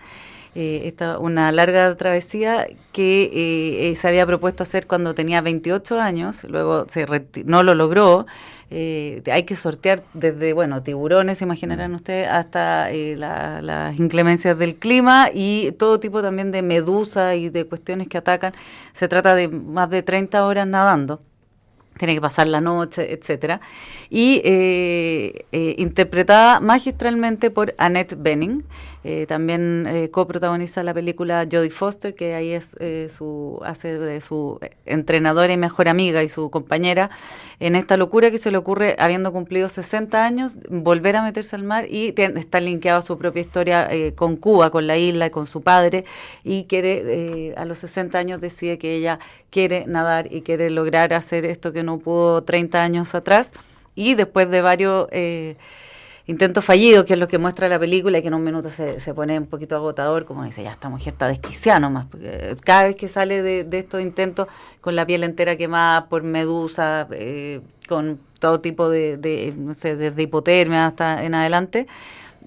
Eh, 0.58 0.84
esta 0.88 1.20
una 1.20 1.52
larga 1.52 1.94
travesía 1.96 2.66
que 2.94 3.24
eh, 3.24 3.90
eh, 3.92 3.96
se 3.96 4.08
había 4.08 4.26
propuesto 4.26 4.64
hacer 4.64 4.88
cuando 4.88 5.14
tenía 5.14 5.42
28 5.42 6.00
años, 6.00 6.46
luego 6.46 6.86
se 6.90 7.06
no 7.44 7.62
lo 7.62 7.76
logró. 7.76 8.26
Eh, 8.72 9.22
hay 9.32 9.44
que 9.44 9.58
sortear 9.58 10.04
desde, 10.14 10.54
bueno, 10.54 10.82
tiburones, 10.82 11.42
imaginarán 11.42 11.94
ustedes, 11.94 12.30
hasta 12.30 12.90
eh, 12.92 13.16
la- 13.18 13.62
las 13.62 14.00
inclemencias 14.00 14.58
del 14.58 14.76
clima 14.78 15.28
y 15.34 15.74
todo 15.74 16.00
tipo 16.00 16.22
también 16.22 16.52
de 16.54 16.62
medusas 16.62 17.36
y 17.36 17.50
de 17.50 17.66
cuestiones 17.66 18.08
que 18.08 18.18
atacan. 18.18 18.54
Se 18.94 19.10
trata 19.10 19.36
de 19.36 19.50
más 19.50 19.90
de 19.90 20.04
30 20.04 20.46
horas 20.46 20.66
nadando 20.68 21.22
tiene 21.98 22.14
que 22.14 22.22
pasar 22.22 22.48
la 22.48 22.62
noche, 22.62 23.14
etcétera, 23.14 23.62
y 24.10 24.42
eh, 24.44 25.46
eh, 25.52 25.76
interpretada 25.78 26.60
magistralmente 26.60 27.52
por 27.52 27.74
Annette 27.78 28.16
Bening, 28.18 28.64
eh, 29.08 29.28
también 29.28 29.86
eh, 29.88 30.10
coprotagoniza 30.10 30.82
la 30.82 30.94
película 30.96 31.48
Jodie 31.50 31.70
Foster, 31.70 32.16
que 32.16 32.34
ahí 32.34 32.50
es 32.54 32.76
eh, 32.80 33.08
su 33.16 33.60
hace 33.64 34.00
de 34.00 34.20
su 34.20 34.60
entrenadora 34.88 35.54
y 35.54 35.58
mejor 35.58 35.88
amiga 35.90 36.24
y 36.24 36.30
su 36.30 36.50
compañera 36.50 37.12
en 37.60 37.76
esta 37.76 37.98
locura 37.98 38.32
que 38.32 38.40
se 38.40 38.50
le 38.50 38.58
ocurre 38.58 38.96
habiendo 38.98 39.32
cumplido 39.32 39.70
60 39.70 40.26
años 40.26 40.54
volver 40.70 41.16
a 41.18 41.22
meterse 41.24 41.56
al 41.56 41.64
mar 41.64 41.86
y 41.88 42.14
tien- 42.14 42.36
está 42.38 42.60
linkeado 42.60 42.98
a 43.00 43.02
su 43.04 43.18
propia 43.20 43.42
historia 43.42 43.88
eh, 43.92 44.14
con 44.16 44.38
Cuba, 44.38 44.72
con 44.72 44.88
la 44.88 44.98
isla 44.98 45.28
y 45.28 45.30
con 45.30 45.46
su 45.46 45.62
padre 45.62 46.04
y 46.44 46.64
quiere 46.66 47.04
eh, 47.06 47.54
a 47.58 47.66
los 47.66 47.78
60 47.78 48.18
años 48.18 48.42
decide 48.42 48.80
que 48.80 48.96
ella 48.96 49.20
quiere 49.52 49.86
nadar 49.88 50.34
y 50.34 50.42
quiere 50.42 50.72
lograr 50.72 51.14
hacer 51.14 51.46
esto 51.46 51.72
que 51.72 51.84
no 51.84 52.00
pudo 52.00 52.44
30 52.44 52.82
años 52.82 53.14
atrás. 53.14 53.52
Y 53.94 54.16
después 54.16 54.50
de 54.50 54.62
varios 54.62 55.08
intentos 56.28 56.66
fallidos, 56.66 57.06
que 57.06 57.14
es 57.14 57.20
lo 57.20 57.28
que 57.28 57.38
muestra 57.38 57.70
la 57.70 57.78
película 57.80 58.18
y 58.18 58.22
que 58.22 58.30
en 58.30 58.34
un 58.34 58.44
minuto 58.44 58.70
se, 58.70 59.00
se 59.00 59.14
pone 59.14 59.38
un 59.38 59.46
poquito 59.46 59.76
agotador, 59.76 60.26
como 60.26 60.44
dice, 60.44 60.64
ya 60.64 60.72
esta 60.72 60.90
mujer 60.90 61.14
está 61.14 61.28
desquiciada 61.28 61.80
nomás, 61.80 62.08
porque 62.08 62.56
cada 62.64 62.86
vez 62.86 62.96
que 62.96 63.08
sale 63.08 63.42
de, 63.42 63.64
de 63.64 63.80
estos 63.80 64.02
intentos 64.02 64.48
con 64.82 64.96
la 64.96 65.06
piel 65.06 65.24
entera 65.24 65.56
quemada 65.56 66.08
por 66.08 66.24
medusa, 66.24 67.08
eh, 67.12 67.62
con 67.88 68.20
todo 68.40 68.60
tipo 68.60 68.90
de, 68.90 69.18
de, 69.18 69.54
no 69.56 69.74
sé, 69.74 69.96
desde 69.96 70.24
hipotermia 70.24 70.88
hasta 70.88 71.24
en 71.24 71.36
adelante, 71.36 71.88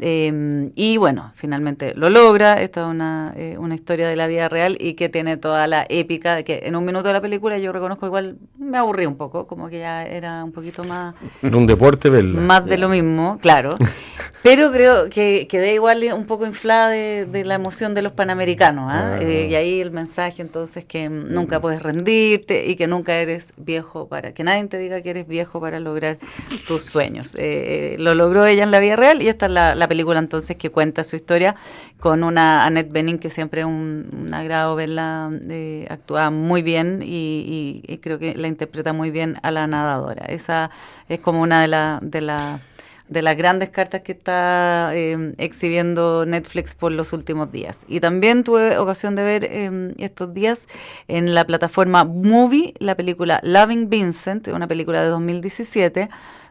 eh, 0.00 0.70
y 0.74 0.96
bueno, 0.96 1.32
finalmente 1.34 1.94
lo 1.94 2.10
logra. 2.10 2.60
Esta 2.60 2.82
es 2.82 2.86
una, 2.86 3.32
eh, 3.36 3.56
una 3.58 3.74
historia 3.74 4.08
de 4.08 4.16
la 4.16 4.26
vida 4.26 4.48
real 4.48 4.76
y 4.80 4.94
que 4.94 5.08
tiene 5.08 5.36
toda 5.36 5.66
la 5.66 5.86
épica 5.88 6.36
de 6.36 6.44
que 6.44 6.62
en 6.64 6.76
un 6.76 6.84
minuto 6.84 7.08
de 7.08 7.14
la 7.14 7.20
película 7.20 7.58
yo 7.58 7.72
reconozco 7.72 8.06
igual 8.06 8.38
me 8.58 8.78
aburrí 8.78 9.06
un 9.06 9.16
poco, 9.16 9.46
como 9.46 9.68
que 9.68 9.80
ya 9.80 10.04
era 10.04 10.44
un 10.44 10.52
poquito 10.52 10.84
más, 10.84 11.14
un 11.42 11.66
deporte 11.66 12.10
verla. 12.10 12.40
más 12.40 12.64
de 12.66 12.78
lo 12.78 12.88
mismo, 12.88 13.38
claro. 13.40 13.76
Pero 14.42 14.70
creo 14.70 15.10
que 15.10 15.48
quedé 15.48 15.74
igual 15.74 16.04
un 16.14 16.26
poco 16.26 16.46
inflada 16.46 16.90
de, 16.90 17.26
de 17.26 17.44
la 17.44 17.56
emoción 17.56 17.94
de 17.94 18.02
los 18.02 18.12
panamericanos. 18.12 18.88
¿ah? 18.88 18.98
Ah. 19.14 19.18
Eh, 19.20 19.48
y 19.50 19.54
ahí 19.54 19.80
el 19.80 19.90
mensaje 19.90 20.42
entonces 20.42 20.84
que 20.84 21.08
mm, 21.08 21.32
nunca 21.32 21.60
puedes 21.60 21.82
rendirte 21.82 22.66
y 22.66 22.76
que 22.76 22.86
nunca 22.86 23.16
eres 23.16 23.52
viejo 23.56 24.08
para, 24.08 24.32
que 24.32 24.44
nadie 24.44 24.64
te 24.66 24.78
diga 24.78 25.00
que 25.00 25.10
eres 25.10 25.26
viejo 25.26 25.60
para 25.60 25.80
lograr 25.80 26.18
tus 26.66 26.84
sueños. 26.84 27.34
Eh, 27.38 27.96
lo 27.98 28.14
logró 28.14 28.46
ella 28.46 28.64
en 28.64 28.70
la 28.70 28.80
vida 28.80 28.96
real 28.96 29.22
y 29.22 29.28
esta 29.28 29.46
es 29.46 29.52
la, 29.52 29.74
la 29.74 29.87
película 29.88 30.18
entonces 30.18 30.56
que 30.56 30.70
cuenta 30.70 31.02
su 31.04 31.16
historia 31.16 31.56
con 31.98 32.22
una 32.22 32.64
Annette 32.64 32.92
Bening 32.92 33.18
que 33.18 33.30
siempre 33.30 33.62
es 33.62 33.66
un, 33.66 34.28
agrado 34.32 34.76
verla 34.76 35.30
eh, 35.48 35.86
actúa 35.90 36.30
muy 36.30 36.62
bien 36.62 37.02
y, 37.02 37.82
y- 37.86 37.92
y 37.92 37.98
creo 37.98 38.18
que 38.18 38.34
la 38.34 38.48
interpreta 38.48 38.92
muy 38.92 39.10
bien 39.10 39.36
a 39.42 39.50
la 39.50 39.66
nadadora. 39.66 40.26
Esa 40.26 40.70
es 41.08 41.20
como 41.20 41.40
una 41.42 41.60
de 41.62 41.68
las 41.68 42.00
de 42.02 42.20
la, 42.20 42.60
de 43.08 43.22
las 43.22 43.36
grandes 43.36 43.70
cartas 43.70 44.02
que 44.02 44.12
está 44.12 44.90
eh, 44.94 45.34
exhibiendo 45.38 46.26
Netflix 46.26 46.74
por 46.74 46.92
los 46.92 47.12
últimos 47.12 47.50
días. 47.50 47.84
Y 47.88 48.00
también 48.00 48.44
tuve 48.44 48.78
ocasión 48.78 49.14
de 49.14 49.22
ver 49.22 49.44
eh, 49.44 49.94
estos 49.98 50.32
días 50.34 50.68
en 51.08 51.34
la 51.34 51.44
plataforma 51.44 52.04
Movie 52.04 52.74
la 52.78 52.94
película 52.94 53.40
Loving 53.42 53.88
Vincent, 53.88 54.48
una 54.48 54.66
película 54.66 55.02
de 55.02 55.08
2017. 55.08 56.08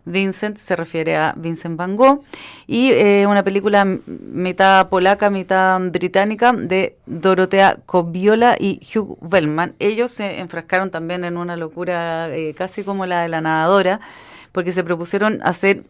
Vincent 0.08 0.56
se 0.58 0.76
refiere 0.76 1.18
a 1.18 1.34
Vincent 1.36 1.78
Van 1.78 1.96
Gogh 1.96 2.24
y 2.66 2.92
eh, 2.92 3.26
una 3.28 3.44
película 3.44 3.86
mitad 3.86 4.88
polaca, 4.88 5.30
mitad 5.30 5.80
británica 5.82 6.54
de 6.54 6.96
Dorotea 7.06 7.80
Coviola 7.86 8.56
y 8.58 8.80
Hugh 8.96 9.18
Wellman. 9.22 9.76
Ellos 9.80 10.12
se 10.12 10.40
enfrascaron 10.40 10.92
también 10.92 11.26
en 11.26 11.38
una 11.38 11.58
locura 11.58 12.30
eh, 12.30 12.54
casi 12.54 12.84
como 12.84 13.06
la 13.06 13.22
de 13.22 13.28
la 13.28 13.42
nadadora 13.42 14.00
porque 14.54 14.72
se 14.72 14.84
propusieron 14.84 15.40
hacer 15.44 15.84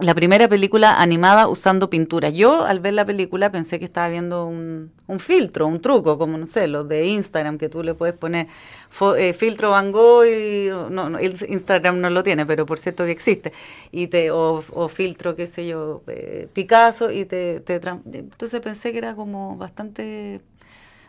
la 0.00 0.14
primera 0.14 0.48
película 0.48 1.00
animada 1.00 1.46
usando 1.46 1.88
pintura. 1.88 2.28
Yo 2.28 2.64
al 2.64 2.80
ver 2.80 2.94
la 2.94 3.04
película 3.04 3.50
pensé 3.50 3.78
que 3.78 3.84
estaba 3.84 4.08
viendo 4.08 4.46
un, 4.46 4.90
un 5.06 5.20
filtro, 5.20 5.68
un 5.68 5.80
truco, 5.80 6.18
como 6.18 6.36
no 6.36 6.48
sé, 6.48 6.66
los 6.66 6.88
de 6.88 7.06
Instagram, 7.06 7.58
que 7.58 7.68
tú 7.68 7.84
le 7.84 7.94
puedes 7.94 8.16
poner 8.16 8.48
eh, 9.16 9.32
filtro 9.34 9.70
Van 9.70 9.92
Gogh 9.92 10.24
y 10.24 10.68
no, 10.68 11.08
no, 11.10 11.20
Instagram 11.20 12.00
no 12.00 12.10
lo 12.10 12.24
tiene, 12.24 12.44
pero 12.44 12.66
por 12.66 12.80
cierto 12.80 13.04
que 13.04 13.12
existe. 13.12 13.52
Y 13.92 14.08
te, 14.08 14.32
o, 14.32 14.64
o 14.72 14.88
filtro, 14.88 15.36
qué 15.36 15.46
sé 15.46 15.66
yo, 15.66 16.02
eh, 16.08 16.48
Picasso, 16.52 17.12
y 17.12 17.24
te, 17.24 17.60
te 17.60 17.74
Entonces 17.74 18.60
pensé 18.60 18.90
que 18.90 18.98
era 18.98 19.14
como 19.14 19.56
bastante 19.56 20.40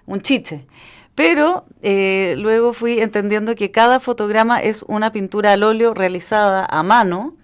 un 0.05 0.21
chiche. 0.21 0.67
Pero 1.15 1.65
eh, 1.81 2.35
luego 2.37 2.73
fui 2.73 2.99
entendiendo 2.99 3.55
que 3.55 3.71
cada 3.71 3.99
fotograma 3.99 4.59
es 4.59 4.83
una 4.83 5.11
pintura 5.11 5.53
al 5.53 5.63
óleo 5.63 5.93
realizada 5.93 6.65
a 6.69 6.83
mano 6.83 7.35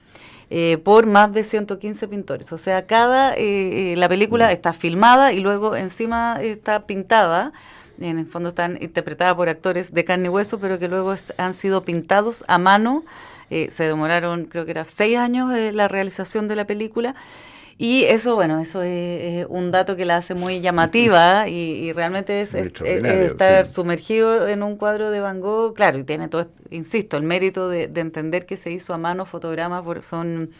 eh, 0.51 0.77
por 0.83 1.05
más 1.07 1.33
de 1.33 1.43
115 1.45 2.07
pintores. 2.09 2.51
O 2.53 2.57
sea, 2.59 2.85
cada 2.85 3.33
eh, 3.35 3.93
eh, 3.93 3.95
la 3.95 4.09
película 4.09 4.51
está 4.51 4.73
filmada 4.73 5.31
y 5.33 5.39
luego 5.39 5.75
encima 5.77 6.37
está 6.41 6.85
pintada. 6.85 7.53
En 7.99 8.19
el 8.19 8.25
fondo 8.25 8.49
están 8.49 8.77
interpretadas 8.81 9.35
por 9.35 9.47
actores 9.49 9.93
de 9.93 10.03
carne 10.03 10.25
y 10.25 10.29
hueso, 10.29 10.59
pero 10.59 10.77
que 10.79 10.87
luego 10.87 11.13
es- 11.13 11.33
han 11.37 11.53
sido 11.53 11.83
pintados 11.83 12.43
a 12.47 12.57
mano. 12.57 13.03
Eh, 13.49 13.69
se 13.71 13.83
demoraron, 13.85 14.45
creo 14.45 14.65
que 14.65 14.71
era 14.71 14.83
seis 14.85 15.17
años 15.17 15.53
eh, 15.53 15.71
la 15.71 15.87
realización 15.87 16.47
de 16.47 16.55
la 16.55 16.65
película. 16.65 17.15
Y 17.83 18.03
eso, 18.03 18.35
bueno, 18.35 18.59
eso 18.59 18.83
es, 18.83 18.91
es 19.41 19.47
un 19.49 19.71
dato 19.71 19.95
que 19.95 20.05
la 20.05 20.17
hace 20.17 20.35
muy 20.35 20.61
llamativa 20.61 21.47
y, 21.49 21.53
y 21.53 21.93
realmente 21.93 22.41
es, 22.41 22.53
estar 22.53 23.65
sí. 23.65 23.73
sumergido 23.73 24.47
en 24.47 24.61
un 24.61 24.77
cuadro 24.77 25.09
de 25.09 25.19
Van 25.19 25.41
Gogh, 25.41 25.73
claro, 25.73 25.97
y 25.97 26.03
tiene 26.03 26.27
todo, 26.27 26.45
insisto, 26.69 27.17
el 27.17 27.23
mérito 27.23 27.69
de, 27.69 27.87
de 27.87 28.01
entender 28.01 28.45
que 28.45 28.55
se 28.55 28.71
hizo 28.71 28.93
a 28.93 28.99
mano 28.99 29.25
fotogramas, 29.25 29.81
por, 29.81 30.03
son, 30.03 30.51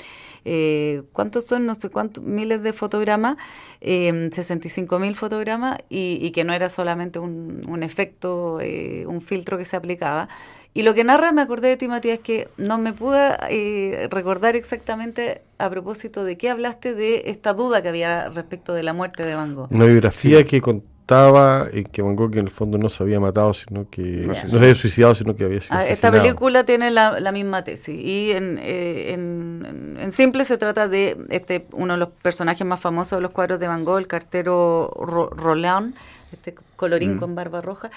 eh, 0.46 1.04
¿cuántos 1.12 1.46
son? 1.46 1.66
No 1.66 1.76
sé 1.76 1.90
cuántos, 1.90 2.24
miles 2.24 2.64
de 2.64 2.74
fotogramas, 2.74 3.38
eh, 3.82 4.30
65 4.32 5.00
mil 5.00 5.16
fotogramas, 5.16 5.78
y, 5.90 6.18
y 6.22 6.32
que 6.32 6.44
no 6.44 6.54
era 6.54 6.70
solamente 6.70 7.20
un, 7.20 7.64
un 7.68 7.84
efecto, 7.84 8.60
eh, 8.62 9.06
un 9.08 9.22
filtro 9.22 9.58
que 9.58 9.66
se 9.66 9.76
aplicaba. 9.76 10.30
Y 10.74 10.84
lo 10.84 10.94
que 10.94 11.04
narra, 11.04 11.34
me 11.34 11.42
acordé 11.42 11.68
de 11.68 11.78
ti, 11.78 11.88
Matías, 11.90 12.20
que 12.20 12.48
no 12.58 12.78
me 12.78 12.94
pude 12.94 13.36
eh, 13.50 14.08
recordar 14.10 14.56
exactamente 14.56 15.42
a 15.58 15.70
propósito 15.70 16.24
de 16.24 16.38
qué 16.38 16.50
hablaste 16.50 16.94
de 16.94 17.24
esta 17.26 17.54
duda 17.54 17.82
que 17.82 17.90
había 17.90 18.30
respecto 18.30 18.74
de 18.74 18.84
la 18.84 18.94
muerte 18.94 19.24
de 19.26 19.36
Van 19.36 19.54
Gogh. 19.54 19.68
Una 19.72 19.86
biografía 19.86 20.46
que, 20.46 20.62
con- 20.62 20.84
apuntaba 21.01 21.67
en 21.72 21.84
que 21.86 22.01
Van 22.01 22.15
Gogh 22.15 22.34
en 22.34 22.46
el 22.46 22.50
fondo 22.50 22.77
no 22.77 22.89
se 22.89 23.03
había 23.03 23.20
matado, 23.20 23.53
sino 23.53 23.89
que 23.89 24.01
no, 24.01 24.36
se 24.36 24.58
había 24.58 24.75
suicidado, 24.75 25.15
sino 25.15 25.36
que 25.36 25.43
había 25.46 25.62
sido 25.62 25.77
ah, 25.77 25.86
Esta 25.86 26.12
película 26.12 26.63
tiene 26.63 26.91
la, 26.91 27.31
misma 27.31 27.63
tesis 27.63 28.00
y 28.00 28.31
eh, 28.31 29.13
en, 29.13 29.98
en, 30.00 30.12
simple 30.12 30.46
se 30.46 30.58
trata 30.58 30.88
de 30.88 31.17
este 31.29 31.65
uno 31.72 31.93
de 31.93 32.00
los 32.00 32.10
personajes 32.10 32.65
más 32.65 32.79
famosos 32.79 33.17
de 33.17 33.22
los 33.22 33.31
cuadros 33.31 33.60
de 33.60 33.67
Van 33.67 33.86
Gogh, 33.86 34.00
el 34.00 34.08
cartero 34.08 34.91
Roland, 34.96 35.96
este 36.34 36.55
colorín 36.82 37.16
mm. 37.16 37.20
con 37.20 37.36
barba 37.36 37.62
roja, 37.62 37.92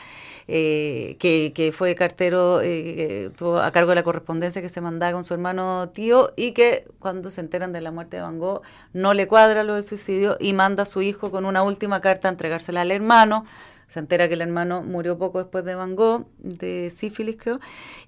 eh, 0.46 1.16
que, 1.18 1.72
fue 1.72 1.94
cartero, 1.94 2.60
eh, 2.62 3.30
tuvo 3.34 3.60
a 3.60 3.70
cargo 3.72 3.90
de 3.92 3.94
la 3.94 4.02
correspondencia 4.02 4.60
que 4.60 4.68
se 4.68 4.82
mandaba 4.82 5.12
con 5.12 5.24
su 5.24 5.32
hermano 5.32 5.88
tío 5.88 6.32
y 6.36 6.52
que 6.52 6.86
cuando 6.98 7.30
se 7.30 7.40
enteran 7.40 7.72
de 7.72 7.80
la 7.80 7.90
muerte 7.90 8.18
de 8.18 8.22
Van 8.22 8.38
Gogh 8.38 8.60
no 8.92 9.14
le 9.14 9.26
cuadra 9.26 9.64
lo 9.64 9.74
del 9.74 9.84
suicidio 9.84 10.36
y 10.38 10.52
manda 10.52 10.82
a 10.82 10.86
su 10.86 11.00
hijo 11.00 11.30
con 11.30 11.46
una 11.46 11.62
última 11.62 12.02
carta 12.02 12.28
a 12.28 12.30
entregársela 12.30 12.82
al 12.82 12.90
hermano. 12.90 13.46
Se 13.88 14.00
entera 14.00 14.28
que 14.28 14.34
el 14.34 14.42
hermano 14.42 14.82
murió 14.82 15.16
poco 15.16 15.38
después 15.38 15.64
de 15.64 15.74
Van 15.74 15.96
Gogh, 15.96 16.26
de 16.38 16.90
sífilis 16.90 17.36
creo, 17.38 17.60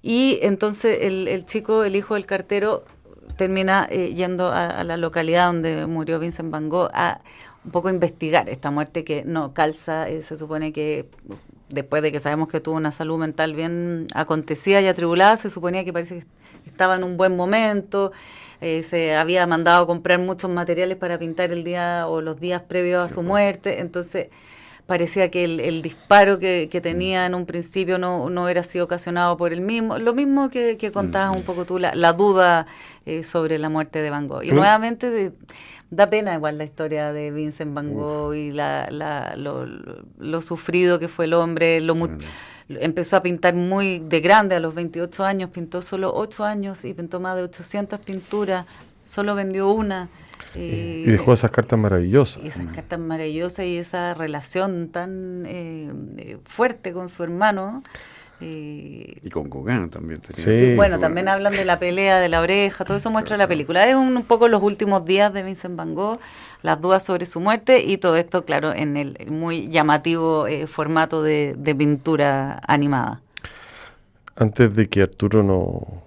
y 0.03 0.37
entonces 0.43 0.99
el, 1.01 1.27
el 1.27 1.45
chico, 1.45 1.83
el 1.83 1.95
hijo 1.95 2.13
del 2.13 2.27
cartero, 2.27 2.83
termina 3.35 3.87
eh, 3.89 4.13
yendo 4.13 4.51
a, 4.51 4.83
la 4.83 4.97
localidad 4.97 5.47
donde 5.47 5.85
murió 5.85 6.19
Vincent 6.19 6.51
Van 6.51 6.69
Gogh 6.69 6.89
a 6.93 7.21
un 7.67 7.71
poco 7.71 7.89
investigar 7.89 8.47
esta 8.49 8.71
muerte 8.71 9.03
que 9.03 9.23
no 9.25 9.53
calza, 9.53 10.07
eh, 10.07 10.21
se 10.21 10.37
supone 10.37 10.71
que 10.71 11.05
después 11.67 12.01
de 12.01 12.13
que 12.13 12.21
sabemos 12.21 12.47
que 12.47 12.61
tuvo 12.61 12.77
una 12.77 12.93
salud 12.93 13.17
mental 13.19 13.53
bien 13.55 14.07
acontecida 14.15 14.79
y 14.79 14.87
atribulada, 14.87 15.35
se 15.35 15.49
suponía 15.49 15.83
que 15.83 15.91
parece 15.91 16.19
que 16.19 16.25
estaba 16.65 16.95
en 16.95 17.03
un 17.03 17.17
buen 17.17 17.35
momento, 17.35 18.13
eh, 18.61 18.83
se 18.83 19.15
había 19.15 19.45
mandado 19.47 19.83
a 19.83 19.85
comprar 19.85 20.17
muchos 20.19 20.49
materiales 20.49 20.95
para 20.95 21.19
pintar 21.19 21.51
el 21.51 21.65
día 21.65 22.07
o 22.07 22.21
los 22.21 22.39
días 22.39 22.61
previos 22.61 23.11
a 23.11 23.13
su 23.13 23.21
muerte, 23.21 23.81
entonces 23.81 24.29
parecía 24.85 25.29
que 25.29 25.43
el, 25.43 25.81
disparo 25.81 26.39
que, 26.39 26.69
tenía 26.81 27.25
en 27.25 27.35
un 27.35 27.45
principio 27.45 27.97
no, 27.97 28.29
no 28.29 28.45
hubiera 28.45 28.63
sido 28.63 28.85
ocasionado 28.85 29.35
por 29.35 29.51
el 29.51 29.59
mismo, 29.59 29.97
lo 29.97 30.13
mismo 30.13 30.49
que, 30.49 30.77
que 30.77 30.93
contabas 30.93 31.35
un 31.35 31.43
poco 31.43 31.65
tú, 31.65 31.79
la, 31.79 31.93
la 31.93 32.13
duda 32.13 32.65
eh, 33.05 33.23
sobre 33.23 33.59
la 33.59 33.67
muerte 33.67 34.01
de 34.01 34.09
Van 34.09 34.29
Gogh. 34.29 34.45
Y 34.45 34.53
nuevamente... 34.53 35.09
De, 35.09 35.33
da 35.89 36.09
pena 36.09 36.33
igual 36.33 36.57
la 36.57 36.63
historia 36.63 37.13
de 37.13 37.31
Vincent 37.31 37.73
Van 37.73 37.93
Gogh 37.93 38.33
y 38.33 38.51
la, 38.51 38.87
la, 38.91 39.35
lo, 39.37 40.41
sufrido 40.41 40.99
que 40.99 41.07
fue 41.07 41.25
el 41.25 41.33
hombre, 41.33 41.79
lo 41.79 41.95
empezó 42.69 43.15
a 43.17 43.23
pintar 43.23 43.53
muy 43.55 43.99
de 43.99 44.19
grande, 44.19 44.55
a 44.55 44.59
los 44.59 44.75
28 44.75 45.23
años, 45.23 45.49
pintó 45.51 45.81
solo 45.81 46.11
8 46.13 46.43
años 46.43 46.83
y 46.85 46.93
pintó 46.93 47.19
más 47.19 47.35
de 47.37 47.43
800 47.43 47.99
pinturas, 47.99 48.65
solo 49.05 49.35
vendió 49.35 49.69
una. 49.71 50.09
y 50.53 51.03
dejó 51.03 51.33
esas 51.33 51.51
cartas 51.51 51.79
maravillosas. 51.79 52.43
Esas 52.43 52.67
cartas 52.67 52.99
maravillosas 52.99 53.65
y 53.65 53.77
esa 53.77 54.13
relación 54.13 54.89
tan 54.89 55.45
eh, 55.45 55.91
eh, 56.17 56.37
fuerte 56.45 56.91
con 56.91 57.09
su 57.09 57.23
hermano. 57.23 57.83
Y 58.39 59.29
con 59.31 59.49
Gauguin 59.49 59.89
también. 59.89 60.21
Sí, 60.35 60.75
bueno, 60.75 60.99
también 60.99 61.27
hablan 61.27 61.53
de 61.53 61.65
la 61.65 61.79
pelea 61.79 62.19
de 62.19 62.29
la 62.29 62.41
oreja, 62.41 62.85
todo 62.85 62.97
eso 62.97 63.09
muestra 63.09 63.35
la 63.35 63.47
película. 63.47 63.87
Es 63.87 63.95
un, 63.95 64.23
poco 64.23 64.47
los 64.47 64.61
últimos 64.61 65.05
días 65.05 65.33
de 65.33 65.41
Vincent 65.41 65.75
Van 65.75 65.95
Gogh, 65.95 66.19
las 66.61 66.79
dudas 66.79 67.03
sobre 67.03 67.25
su 67.25 67.39
muerte 67.39 67.83
y 67.83 67.97
todo 67.97 68.15
esto, 68.15 68.45
claro, 68.45 68.73
en 68.73 68.95
el 68.95 69.17
muy 69.31 69.69
llamativo 69.69 70.45
eh, 70.45 70.67
formato 70.67 71.23
de, 71.23 71.75
pintura 71.77 72.61
animada. 72.67 73.21
Antes 74.35 74.75
de 74.75 74.87
que 74.87 75.01
Arturo 75.01 75.41
no 75.41 76.03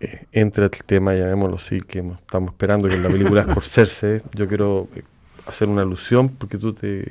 eh, 0.00 0.26
entre 0.32 0.64
al 0.64 0.70
tema, 0.70 1.14
llamémoslo 1.14 1.56
así, 1.56 1.80
que 1.80 2.00
estamos 2.00 2.50
esperando 2.50 2.88
que 2.88 2.96
en 2.96 3.02
la 3.02 3.08
película 3.08 3.42
Scorsese, 3.50 4.20
yo 4.34 4.46
quiero 4.46 4.88
eh, 4.94 5.02
hacer 5.46 5.68
una 5.68 5.82
alusión 5.82 6.28
porque 6.28 6.58
tú 6.58 6.74
te, 6.74 7.02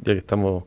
ya 0.00 0.12
que 0.12 0.18
estamos 0.18 0.64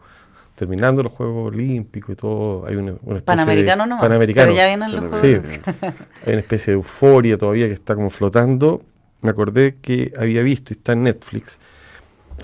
terminando 0.55 1.03
los 1.03 1.11
Juegos 1.11 1.53
Olímpicos 1.53 2.11
y 2.11 2.15
todo, 2.15 2.65
hay 2.65 2.75
una, 2.75 2.91
especie 2.91 3.21
Panamericano 3.21 3.83
de, 3.83 3.89
no, 3.89 3.99
Panamericano. 3.99 4.45
pero 4.47 4.57
ya 4.57 4.67
vienen 4.67 4.91
los 4.91 4.99
Juegos 5.01 5.21
Sí, 5.21 5.57
hay 6.25 6.33
una 6.33 6.39
especie 6.39 6.71
de 6.71 6.75
euforia 6.75 7.37
todavía 7.37 7.67
que 7.67 7.73
está 7.73 7.95
como 7.95 8.09
flotando. 8.09 8.81
Me 9.21 9.31
acordé 9.31 9.75
que 9.81 10.13
había 10.17 10.41
visto, 10.41 10.73
y 10.73 10.77
está 10.77 10.93
en 10.93 11.03
Netflix, 11.03 11.57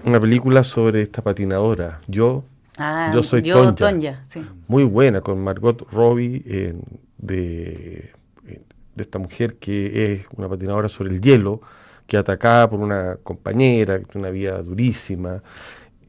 una 0.03 0.20
película 0.20 0.63
sobre 0.63 1.01
esta 1.01 1.22
patinadora. 1.22 2.01
Yo, 2.08 2.44
ah, 2.77 3.12
yo 3.13 3.24
soy 3.24 3.41
yo, 3.41 3.74
Tonja. 3.74 4.22
sí. 4.27 4.46
Muy 4.68 4.84
buena, 4.84 5.22
con 5.22 5.41
Margot 5.44 5.88
Robbie, 5.91 6.43
de, 7.17 8.12
de 8.95 9.04
esta 9.04 9.19
mujer 9.19 9.56
que 9.56 10.13
es 10.13 10.26
una 10.36 10.50
patinadora 10.50 10.89
sobre 10.89 11.12
el 11.12 11.21
hielo, 11.21 11.62
que 12.08 12.17
atacada 12.17 12.69
por 12.69 12.80
una 12.80 13.17
compañera, 13.24 14.00
que 14.00 14.06
tiene 14.06 14.28
una 14.28 14.32
vida 14.32 14.62
durísima, 14.62 15.41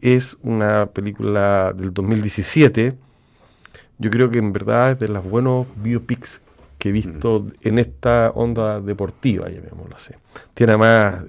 es 0.03 0.37
una 0.43 0.87
película 0.87 1.73
del 1.73 1.95
2017. 1.95 2.95
Yo 3.99 4.11
creo 4.11 4.31
que 4.31 4.39
en 4.39 4.53
verdad 4.53 4.91
es 4.91 4.99
de 4.99 5.09
las 5.09 5.25
buenos 5.25 5.67
biopics 5.77 6.43
que 6.79 6.89
he 6.89 6.93
visto 6.93 7.41
mm. 7.41 7.53
en 7.69 7.79
esta 7.79 8.33
onda 8.35 8.81
deportiva, 8.81 9.49
llamémoslo 9.49 9.97
así. 9.97 10.13
Tiene 10.53 10.73
además, 10.73 11.25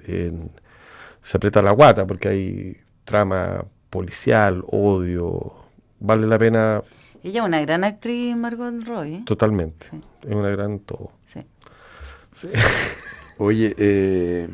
se 1.22 1.36
aprieta 1.36 1.62
la 1.62 1.70
guata 1.70 2.04
porque 2.06 2.28
hay 2.28 2.76
trama 3.04 3.64
policial, 3.90 4.64
odio. 4.66 5.54
Vale 6.00 6.26
la 6.26 6.38
pena. 6.38 6.82
Ella 7.22 7.40
es 7.40 7.46
una 7.46 7.60
gran 7.60 7.84
actriz, 7.84 8.36
Margot 8.36 8.82
Roy. 8.84 9.14
¿eh? 9.14 9.22
Totalmente. 9.24 9.86
Es 10.22 10.34
una 10.34 10.50
gran 10.50 10.80
todo. 10.80 11.12
Sí. 11.26 11.40
Oye, 13.38 13.74
eh, 13.78 14.48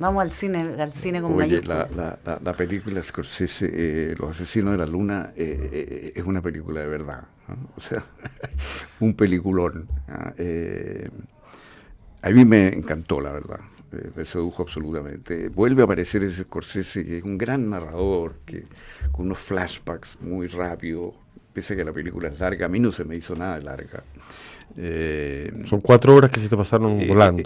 Vamos 0.00 0.22
al 0.22 0.30
cine, 0.30 0.82
al 0.82 0.94
cine 0.94 1.20
con 1.20 1.34
Oye, 1.34 1.60
la, 1.60 1.86
la, 1.94 2.40
la, 2.42 2.52
película 2.54 3.02
Scorsese, 3.02 3.68
eh, 3.70 4.14
Los 4.18 4.30
Asesinos 4.30 4.72
de 4.72 4.78
la 4.78 4.86
Luna, 4.86 5.34
eh, 5.36 5.68
eh, 5.70 6.12
es 6.16 6.24
una 6.24 6.40
película 6.40 6.80
de 6.80 6.86
verdad. 6.86 7.24
O 7.76 7.80
sea, 7.80 8.02
un 9.00 9.12
peliculón. 9.12 9.88
¿ah? 10.08 10.32
a 12.22 12.30
mí 12.30 12.44
me 12.46 12.68
encantó, 12.68 13.20
la 13.20 13.32
verdad. 13.32 13.60
me 14.16 14.24
sedujo 14.24 14.62
absolutamente. 14.62 15.50
Vuelve 15.50 15.82
a 15.82 15.84
aparecer 15.84 16.24
ese 16.24 16.44
Scorsese, 16.44 17.04
que 17.04 17.18
es 17.18 17.24
un 17.24 17.36
gran 17.36 17.68
narrador, 17.68 18.36
que 18.46 18.64
con 19.12 19.26
unos 19.26 19.40
flashbacks 19.40 20.18
muy 20.22 20.46
rápidos, 20.46 21.14
pese 21.52 21.74
a 21.74 21.76
que 21.76 21.84
la 21.84 21.92
película 21.92 22.28
es 22.28 22.40
larga, 22.40 22.64
a 22.64 22.68
mí 22.70 22.80
no 22.80 22.90
se 22.90 23.04
me 23.04 23.16
hizo 23.16 23.34
nada 23.34 23.60
larga. 23.60 24.02
Eh, 24.76 25.52
Son 25.64 25.80
cuatro 25.80 26.14
horas 26.14 26.30
que 26.30 26.40
se 26.40 26.48
te 26.48 26.56
pasaron 26.56 27.04
volando. 27.06 27.42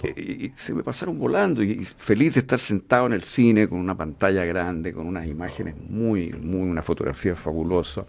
se 0.55 0.75
me 0.75 0.83
pasaron 0.83 1.17
volando 1.17 1.63
y, 1.63 1.83
feliz 1.83 2.35
de 2.35 2.41
estar 2.41 2.59
sentado 2.59 3.07
en 3.07 3.13
el 3.13 3.23
cine 3.23 3.67
con 3.67 3.79
una 3.79 3.95
pantalla 3.95 4.45
grande, 4.45 4.93
con 4.93 5.07
unas 5.07 5.27
imágenes 5.27 5.75
muy, 5.89 6.33
muy, 6.33 6.69
una 6.69 6.81
fotografía 6.81 7.35
fabulosa. 7.35 8.05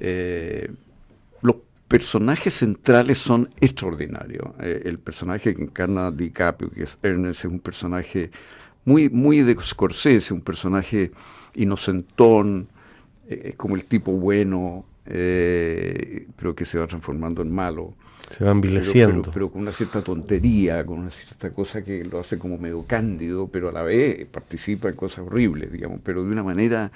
Eh, 0.00 0.70
los 1.42 1.56
personajes 1.88 2.54
centrales 2.54 3.18
son 3.18 3.50
extraordinarios. 3.60 4.46
Eh, 4.60 4.82
el 4.84 4.98
personaje 4.98 5.54
que 5.54 5.62
encarna 5.62 6.10
DiCaprio, 6.10 6.70
que 6.70 6.84
es 6.84 6.98
Ernest, 7.02 7.44
es 7.44 7.50
un 7.50 7.60
personaje 7.60 8.30
muy, 8.84 9.08
muy 9.10 9.42
de 9.42 9.56
Scorsese, 9.60 10.32
un 10.32 10.40
personaje 10.40 11.10
inocentón, 11.54 12.68
es 13.28 13.56
como 13.56 13.76
el 13.76 13.84
tipo 13.84 14.12
bueno, 14.12 14.86
pero 15.04 16.54
que 16.54 16.64
se 16.64 16.78
va 16.78 16.86
transformando 16.86 17.42
en 17.42 17.52
malo. 17.52 17.94
Se 18.30 18.44
va 18.44 18.50
envileciendo. 18.50 19.30
Pero, 19.32 19.50
con 19.50 19.62
una 19.62 19.72
cierta 19.72 20.02
tontería, 20.02 20.84
con 20.84 20.98
una 20.98 21.10
cierta 21.10 21.50
cosa 21.50 21.82
que 21.82 22.04
lo 22.04 22.20
hace 22.20 22.38
como 22.38 22.58
medio 22.58 22.84
cándido, 22.86 23.48
pero 23.48 23.70
a 23.70 23.72
la 23.72 23.82
vez 23.82 24.26
participa 24.26 24.88
en 24.88 24.96
cosas 24.96 25.26
horribles, 25.26 25.72
digamos, 25.72 26.00
pero 26.02 26.22
de 26.22 26.30
una 26.30 26.42
manera 26.42 26.90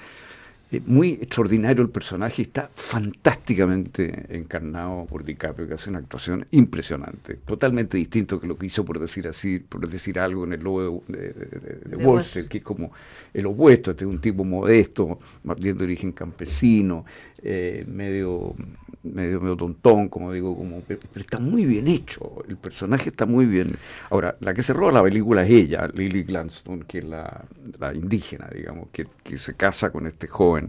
eh, 0.73 0.81
muy 0.85 1.11
extraordinario 1.11 1.83
el 1.83 1.89
personaje, 1.89 2.41
está 2.41 2.71
fantásticamente 2.73 4.25
encarnado 4.29 5.05
por 5.05 5.23
DiCaprio, 5.23 5.67
que 5.67 5.75
hace 5.75 5.89
una 5.89 5.99
actuación 5.99 6.47
impresionante, 6.51 7.35
totalmente 7.35 7.97
distinto 7.97 8.39
que 8.39 8.47
lo 8.47 8.57
que 8.57 8.65
hizo 8.65 8.83
por 8.83 8.99
decir 8.99 9.27
así, 9.27 9.59
por 9.59 9.87
decir 9.87 10.19
algo 10.19 10.45
en 10.45 10.53
el 10.53 10.63
lobo 10.63 11.03
de, 11.07 11.33
de, 11.33 12.45
que 12.49 12.57
es 12.57 12.63
como 12.63 12.91
el 13.33 13.45
opuesto, 13.45 13.91
este 13.91 14.05
es 14.05 14.09
un 14.09 14.19
tipo 14.19 14.43
modesto, 14.43 15.19
más 15.43 15.59
bien 15.59 15.77
de 15.77 15.83
origen 15.83 16.11
campesino, 16.11 17.05
eh, 17.43 17.85
medio 17.87 18.55
medio, 19.03 19.41
medio 19.41 19.57
tontón, 19.57 20.09
como 20.09 20.31
digo, 20.31 20.55
como, 20.55 20.81
pero, 20.81 21.01
está 21.15 21.39
muy 21.39 21.65
bien 21.65 21.87
hecho, 21.87 22.43
el 22.47 22.57
personaje 22.57 23.09
está 23.09 23.25
muy 23.25 23.45
bien. 23.45 23.77
Ahora, 24.09 24.37
la 24.39 24.53
que 24.53 24.63
se 24.63 24.73
roba 24.73 24.91
la 24.91 25.03
película 25.03 25.43
es 25.43 25.49
ella, 25.49 25.87
Lily 25.93 26.23
Gladstone, 26.23 26.85
que 26.87 26.99
es 26.99 27.05
la, 27.05 27.45
indígena, 27.93 28.49
digamos, 28.53 28.87
que, 28.91 29.05
se 29.37 29.55
casa 29.55 29.91
con 29.91 30.07
este 30.07 30.27
joven. 30.27 30.62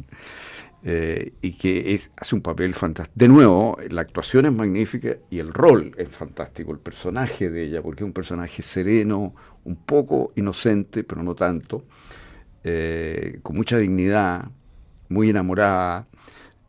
Eh, 0.86 1.32
y 1.40 1.52
que 1.52 1.98
hace 2.14 2.34
un 2.34 2.42
papel 2.42 2.74
fantástico. 2.74 3.18
De 3.18 3.26
nuevo, 3.26 3.78
la 3.88 4.02
actuación 4.02 4.44
es 4.44 4.52
magnífica 4.52 5.16
y 5.30 5.38
el 5.38 5.50
rol 5.54 5.92
es 5.96 6.10
fantástico, 6.10 6.72
el 6.72 6.78
personaje 6.78 7.48
de 7.48 7.64
ella, 7.64 7.80
porque 7.80 8.02
es 8.02 8.06
un 8.06 8.12
personaje 8.12 8.60
sereno, 8.60 9.34
un 9.64 9.76
poco 9.76 10.32
inocente, 10.36 11.02
pero 11.02 11.22
no 11.22 11.34
tanto, 11.34 11.84
eh, 12.62 13.38
con 13.42 13.56
mucha 13.56 13.78
dignidad, 13.78 14.44
muy 15.08 15.30
enamorada, 15.30 16.06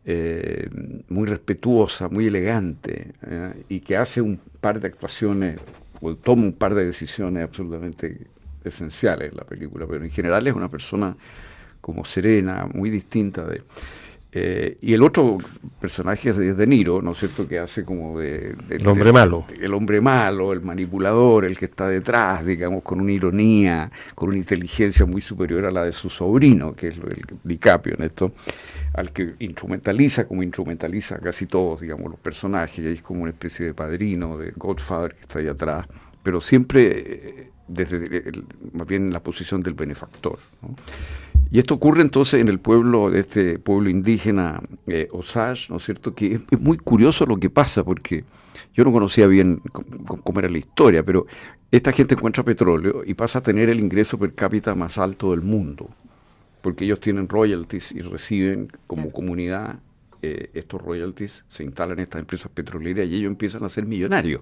eh, 0.06 0.70
muy 1.10 1.28
respetuosa, 1.28 2.08
muy 2.08 2.28
elegante, 2.28 3.12
y 3.68 3.82
que 3.82 3.98
hace 3.98 4.22
un 4.22 4.40
par 4.62 4.80
de 4.80 4.88
actuaciones, 4.88 5.60
o 6.00 6.16
toma 6.16 6.44
un 6.44 6.54
par 6.54 6.74
de 6.74 6.86
decisiones 6.86 7.44
absolutamente 7.44 8.28
esenciales 8.64 9.32
en 9.32 9.38
la 9.38 9.44
película, 9.44 9.86
pero 9.88 10.06
en 10.06 10.12
general 10.12 10.48
es 10.48 10.54
una 10.54 10.70
persona 10.70 11.18
como 11.86 12.04
serena, 12.04 12.68
muy 12.74 12.90
distinta 12.90 13.46
de... 13.46 13.62
Eh, 14.32 14.80
y 14.82 14.94
el 14.96 15.04
otro 15.04 15.38
personaje 15.80 16.32
es 16.32 16.58
De 16.58 16.66
Niro, 16.66 17.00
¿no 17.00 17.12
es 17.12 17.20
cierto?, 17.20 17.48
que 17.48 17.60
hace 17.60 17.86
como 17.86 18.18
de... 18.20 18.56
el 18.72 18.88
hombre 18.88 19.14
malo. 19.14 19.46
el 19.62 19.72
hombre 19.72 20.02
malo, 20.02 20.52
el 20.52 20.62
manipulador, 20.62 21.46
el 21.46 21.60
que 21.60 21.66
está 21.66 21.88
detrás, 21.88 22.44
digamos, 22.44 22.82
con 22.82 23.02
una 23.02 23.12
ironía, 23.12 23.92
con 24.16 24.30
una 24.30 24.40
inteligencia 24.40 25.06
muy 25.06 25.22
superior 25.22 25.64
a 25.64 25.70
la 25.70 25.84
de 25.84 25.94
su 25.94 26.10
sobrino, 26.10 26.74
que 26.74 26.88
es 26.88 26.98
el 26.98 27.24
DiCaprio 27.44 27.98
en 28.00 28.06
esto, 28.06 28.34
al 28.96 29.12
que 29.12 29.36
instrumentaliza 29.38 30.28
como 30.28 30.42
instrumentaliza 30.42 31.20
casi 31.20 31.46
todos, 31.46 31.82
digamos, 31.82 32.10
los 32.10 32.20
personajes, 32.20 32.80
y 32.80 32.88
es 32.88 33.02
como 33.04 33.22
una 33.22 33.32
especie 33.32 33.68
de 33.68 33.74
padrino, 33.76 34.40
de 34.40 34.54
Godfather 34.56 35.14
que 35.14 35.22
está 35.22 35.38
ahí 35.38 35.48
atrás, 35.48 35.86
pero 36.24 36.42
siempre 36.42 36.90
eh, 36.96 37.52
desde 37.68 38.32
más 38.74 38.88
bien 38.88 39.04
en 39.04 39.14
la 39.14 39.22
posición 39.22 39.62
del 39.62 39.76
benefactor. 39.76 40.40
Y 41.56 41.60
esto 41.60 41.76
ocurre 41.76 42.02
entonces 42.02 42.42
en 42.42 42.50
el 42.50 42.60
pueblo, 42.60 43.16
este 43.16 43.60
pueblo 43.60 43.90
indígena 43.90 44.62
eh, 44.88 45.08
Osage, 45.14 45.68
¿no 45.70 45.78
es 45.78 45.86
cierto? 45.86 46.14
Que 46.14 46.42
es, 46.52 46.60
muy 46.60 46.76
curioso 46.76 47.26
lo 47.26 47.38
que 47.38 47.50
pasa, 47.50 47.86
porque 47.86 48.26
yo 48.74 48.84
no 48.84 48.92
conocía 48.92 49.26
bien 49.26 49.62
cómo 50.26 50.40
era 50.40 50.50
la 50.50 50.58
historia, 50.58 51.02
pero 51.04 51.28
esta 51.72 51.94
gente 51.94 52.16
encuentra 52.16 52.44
petróleo 52.44 53.04
y 53.06 53.14
pasa 53.14 53.40
a 53.40 53.42
tener 53.42 53.70
el 53.70 53.80
ingreso 53.80 54.20
per 54.20 54.34
cápita 54.34 54.76
más 54.76 54.98
alto 54.98 55.32
del 55.32 55.44
mundo, 55.44 55.90
porque 56.62 56.84
ellos 56.84 57.00
tienen 57.00 57.30
royalties 57.30 57.94
y 57.94 58.02
reciben 58.02 58.70
como 58.86 59.14
comunidad 59.14 59.80
eh, 60.22 60.50
estos 60.56 60.82
royalties, 60.82 61.46
se 61.48 61.64
instalan 61.64 62.00
en 62.00 62.04
estas 62.04 62.20
empresas 62.20 62.52
petroleras 62.54 63.08
y 63.08 63.16
ellos 63.16 63.30
empiezan 63.30 63.64
a 63.64 63.70
ser 63.70 63.86
millonarios. 63.86 64.42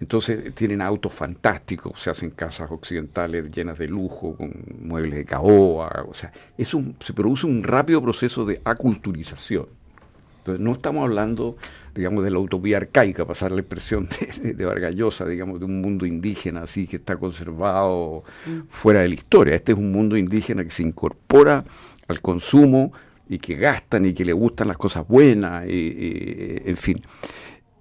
Entonces 0.00 0.54
tienen 0.54 0.80
autos 0.80 1.12
fantásticos, 1.12 2.00
se 2.00 2.10
hacen 2.10 2.30
casas 2.30 2.70
occidentales 2.70 3.50
llenas 3.50 3.78
de 3.78 3.88
lujo, 3.88 4.36
con 4.36 4.52
muebles 4.80 5.16
de 5.16 5.24
caoba, 5.24 6.04
o 6.08 6.14
sea, 6.14 6.32
es 6.56 6.72
un, 6.72 6.94
se 7.00 7.12
produce 7.12 7.46
un 7.46 7.64
rápido 7.64 8.00
proceso 8.00 8.44
de 8.44 8.60
aculturización. 8.64 9.66
Entonces 10.38 10.64
no 10.64 10.72
estamos 10.72 11.02
hablando, 11.02 11.56
digamos, 11.94 12.22
de 12.24 12.30
la 12.30 12.38
utopía 12.38 12.76
arcaica, 12.76 13.26
pasar 13.26 13.50
la 13.50 13.60
expresión 13.60 14.08
de, 14.42 14.54
de, 14.54 14.64
Vargallosa, 14.64 15.26
digamos, 15.26 15.58
de 15.58 15.66
un 15.66 15.80
mundo 15.80 16.06
indígena 16.06 16.62
así 16.62 16.86
que 16.86 16.96
está 16.96 17.16
conservado 17.16 18.22
mm. 18.46 18.68
fuera 18.70 19.00
de 19.00 19.08
la 19.08 19.14
historia. 19.14 19.56
Este 19.56 19.72
es 19.72 19.78
un 19.78 19.90
mundo 19.90 20.16
indígena 20.16 20.62
que 20.62 20.70
se 20.70 20.84
incorpora 20.84 21.64
al 22.06 22.20
consumo 22.20 22.92
y 23.28 23.38
que 23.38 23.56
gastan 23.56 24.06
y 24.06 24.14
que 24.14 24.24
le 24.24 24.32
gustan 24.32 24.68
las 24.68 24.78
cosas 24.78 25.06
buenas, 25.06 25.68
y 25.68 26.62
en 26.64 26.76
fin. 26.76 27.02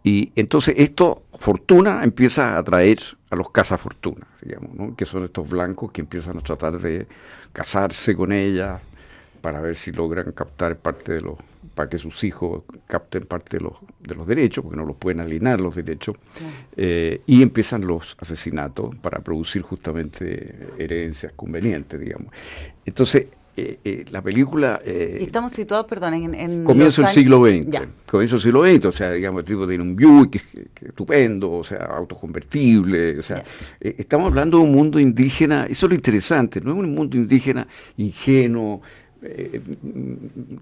Y 0.04 0.32
entonces 0.36 0.76
esto, 0.78 1.24
fortuna, 1.38 2.04
empieza 2.04 2.56
a 2.56 2.60
atraer 2.60 3.00
a 3.30 3.36
los 3.36 3.52
cazafortunas, 3.52 4.28
digamos, 4.42 4.74
¿no? 4.74 4.96
que 4.96 5.06
son 5.06 5.26
estos 5.26 5.50
blancos 5.50 5.92
que 5.92 6.02
empiezan 6.02 6.38
a 6.38 6.42
tratar 6.42 6.80
de 6.80 7.08
casarse 7.52 8.16
con 8.16 8.32
ella 8.32 8.80
para 9.42 9.62
ver 9.62 9.76
si 9.76 9.92
logran 9.92 10.32
captar 10.32 10.78
parte 10.78 11.14
de 11.14 11.22
los, 11.22 11.36
para 11.76 11.90
que 11.90 11.98
sus 11.98 12.24
hijos 12.24 12.64
capten 12.88 13.26
parte 13.26 13.58
de 13.58 13.64
los, 13.64 13.74
de 14.00 14.16
los 14.16 14.26
derechos, 14.28 14.64
porque 14.64 14.78
no 14.78 14.86
los 14.86 14.96
pueden 14.96 15.20
alinear 15.20 15.62
los 15.62 15.76
derechos, 15.76 16.16
eh, 16.76 17.22
y 17.26 17.42
empiezan 17.42 17.86
los 17.86 18.18
asesinatos 18.20 18.96
para 18.96 19.20
producir 19.20 19.62
justamente 19.62 20.70
herencias 20.78 21.34
convenientes, 21.36 22.00
digamos. 22.00 22.34
Entonces, 22.86 23.28
eh, 23.60 23.80
eh, 23.84 24.06
la 24.12 24.22
película... 24.22 24.80
Eh, 24.86 25.18
estamos 25.20 25.52
situados, 25.52 25.88
perdón, 25.88 26.14
en... 26.14 26.64
comienzo 26.64 27.02
del 27.02 27.10
siglo 27.10 27.44
XX. 27.44 27.88
Comienzo 28.06 28.36
del 28.36 28.42
siglo 28.44 28.64
XX, 28.64 28.86
o 28.86 28.92
sea, 28.92 29.12
digamos, 29.12 29.40
el 29.40 29.46
tipo 29.46 29.68
tiene 29.68 29.82
un 29.82 29.96
Buick 29.96 30.46
estupendo, 30.80 31.52
o 31.52 31.64
sea, 31.64 31.86
autoconvertible, 31.86 33.18
o 33.18 33.24
sea, 33.24 33.44
estamos 33.80 34.28
hablando 34.28 34.60
de 34.60 34.64
un 34.64 34.72
mundo 34.72 35.00
indígena, 35.00 35.66
eso 35.66 35.88
es 35.88 35.90
lo 35.90 35.96
interesante, 35.96 36.62
no 36.62 36.74
es 36.74 36.78
un 36.78 36.94
mundo 36.94 37.18
indígena 37.18 37.68
ingenuo, 37.98 38.84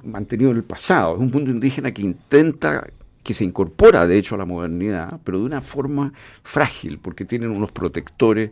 mantenido 0.05 0.51
en 0.51 0.57
el 0.57 0.63
pasado, 0.63 1.15
es 1.15 1.19
un 1.19 1.31
mundo 1.31 1.51
indígena 1.51 1.91
que 1.91 2.01
intenta 2.01 2.87
que 3.21 3.33
se 3.33 3.43
incorpora 3.43 4.07
de 4.07 4.17
hecho 4.17 4.35
a 4.35 4.37
la 4.37 4.45
modernidad, 4.45 5.19
pero 5.25 5.39
de 5.39 5.43
una 5.43 5.61
forma 5.61 6.13
frágil, 6.43 6.97
porque 6.99 7.25
tienen 7.25 7.51
unos 7.51 7.73
protectores 7.73 8.51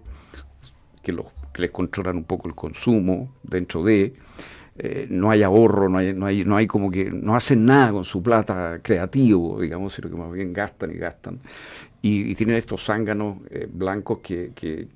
que 1.01 1.13
los 1.13 1.27
que 1.53 1.61
les 1.61 1.71
controlan 1.71 2.17
un 2.17 2.23
poco 2.23 2.47
el 2.49 2.55
consumo 2.55 3.35
dentro 3.43 3.83
de, 3.83 4.13
eh, 4.75 5.05
no 5.07 5.29
hay 5.29 5.43
ahorro, 5.43 5.87
no 5.87 5.99
hay, 5.99 6.13
no, 6.13 6.25
hay, 6.25 6.43
no 6.43 6.57
hay 6.57 6.65
como 6.65 6.89
que, 6.89 7.11
no 7.11 7.35
hacen 7.35 7.63
nada 7.63 7.91
con 7.91 8.05
su 8.05 8.23
plata 8.23 8.79
creativo, 8.81 9.61
digamos, 9.61 9.93
sino 9.93 10.09
que 10.09 10.15
más 10.15 10.31
bien 10.31 10.51
gastan 10.51 10.91
y 10.91 10.95
gastan. 10.95 11.39
Y, 12.01 12.35
tienen 12.35 12.57
estos 12.57 12.83
zánganos 12.83 13.37
eh, 13.49 13.67
blancos 13.71 14.19
que, 14.19 14.51
que, 14.53 14.87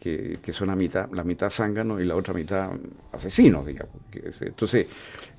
que, 0.42 0.52
son 0.52 0.68
la 0.68 0.76
mitad, 0.76 1.10
la 1.14 1.24
mitad 1.24 1.50
zánganos 1.50 2.02
y 2.02 2.06
la 2.06 2.16
otra 2.16 2.34
mitad 2.34 2.72
asesinos, 3.14 3.66
digamos. 3.66 3.96
Entonces, 4.42 4.88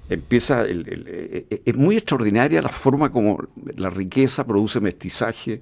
empieza, 0.09 0.62
el, 0.62 1.61
es 1.64 1.76
muy 1.76 1.96
extraordinaria 1.96 2.62
la 2.62 2.70
forma 2.70 3.11
como 3.11 3.38
la 3.76 3.90
riqueza 3.90 4.46
produce 4.46 4.81
mestizaje, 4.81 5.61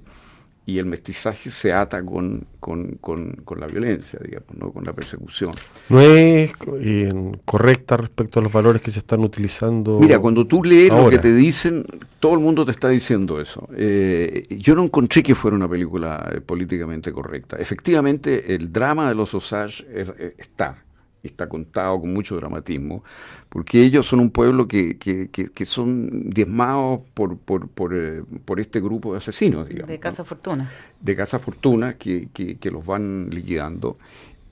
y 0.67 0.79
el 0.79 0.85
mestizaje 0.85 1.49
se 1.49 1.71
ata 1.71 2.03
con, 2.03 2.45
con, 2.59 2.97
con, 2.99 3.59
la 3.59 3.67
violencia, 3.67 4.19
digamos, 4.21 4.49
¿no? 4.53 4.73
con 4.73 4.83
la 4.83 4.91
persecución. 4.91 5.53
¿No 5.87 6.01
es 6.01 6.51
eh, 6.81 7.09
correcta 7.45 7.95
respecto 7.95 8.41
a 8.41 8.43
los 8.43 8.51
valores 8.51 8.81
que 8.81 8.91
se 8.91 8.99
están 8.99 9.21
utilizando? 9.21 9.97
Mira, 9.97 10.19
cuando 10.19 10.45
tú 10.45 10.61
lees 10.61 10.91
lo 10.91 11.09
que 11.09 11.19
te 11.19 11.33
dicen, 11.33 11.85
todo 12.19 12.33
el 12.33 12.41
mundo 12.41 12.65
te 12.65 12.71
está 12.71 12.89
diciendo 12.89 13.39
eso. 13.39 13.69
Eh, 13.77 14.45
yo 14.59 14.75
no 14.75 14.83
encontré 14.83 15.23
que 15.23 15.35
fuera 15.35 15.55
una 15.55 15.69
película 15.69 16.29
eh, 16.33 16.41
políticamente 16.41 17.13
correcta. 17.13 17.55
Efectivamente, 17.55 18.53
el 18.53 18.69
drama 18.69 19.07
de 19.07 19.15
los 19.15 19.33
Osage 19.33 19.85
está, 20.37 20.83
está 21.27 21.47
contado 21.47 21.99
con 22.01 22.13
mucho 22.13 22.35
dramatismo, 22.35 23.03
porque 23.49 23.81
ellos 23.81 24.05
son 24.05 24.19
un 24.19 24.31
pueblo 24.31 24.67
que, 24.67 24.97
que, 24.97 25.29
que, 25.29 25.65
son 25.65 26.29
diezmados 26.29 27.01
por, 27.13 27.37
por, 27.37 27.67
por, 27.69 27.93
eh, 27.95 28.23
por, 28.45 28.59
este 28.59 28.79
grupo 28.79 29.11
de 29.11 29.19
asesinos, 29.19 29.67
digamos. 29.69 29.89
De 29.89 29.99
Casa 29.99 30.23
Fortuna. 30.23 30.71
De 30.99 31.15
Casa 31.15 31.39
Fortuna, 31.39 31.93
que, 31.93 32.29
que, 32.33 32.71
los 32.71 32.85
van 32.85 33.29
liquidando. 33.31 33.97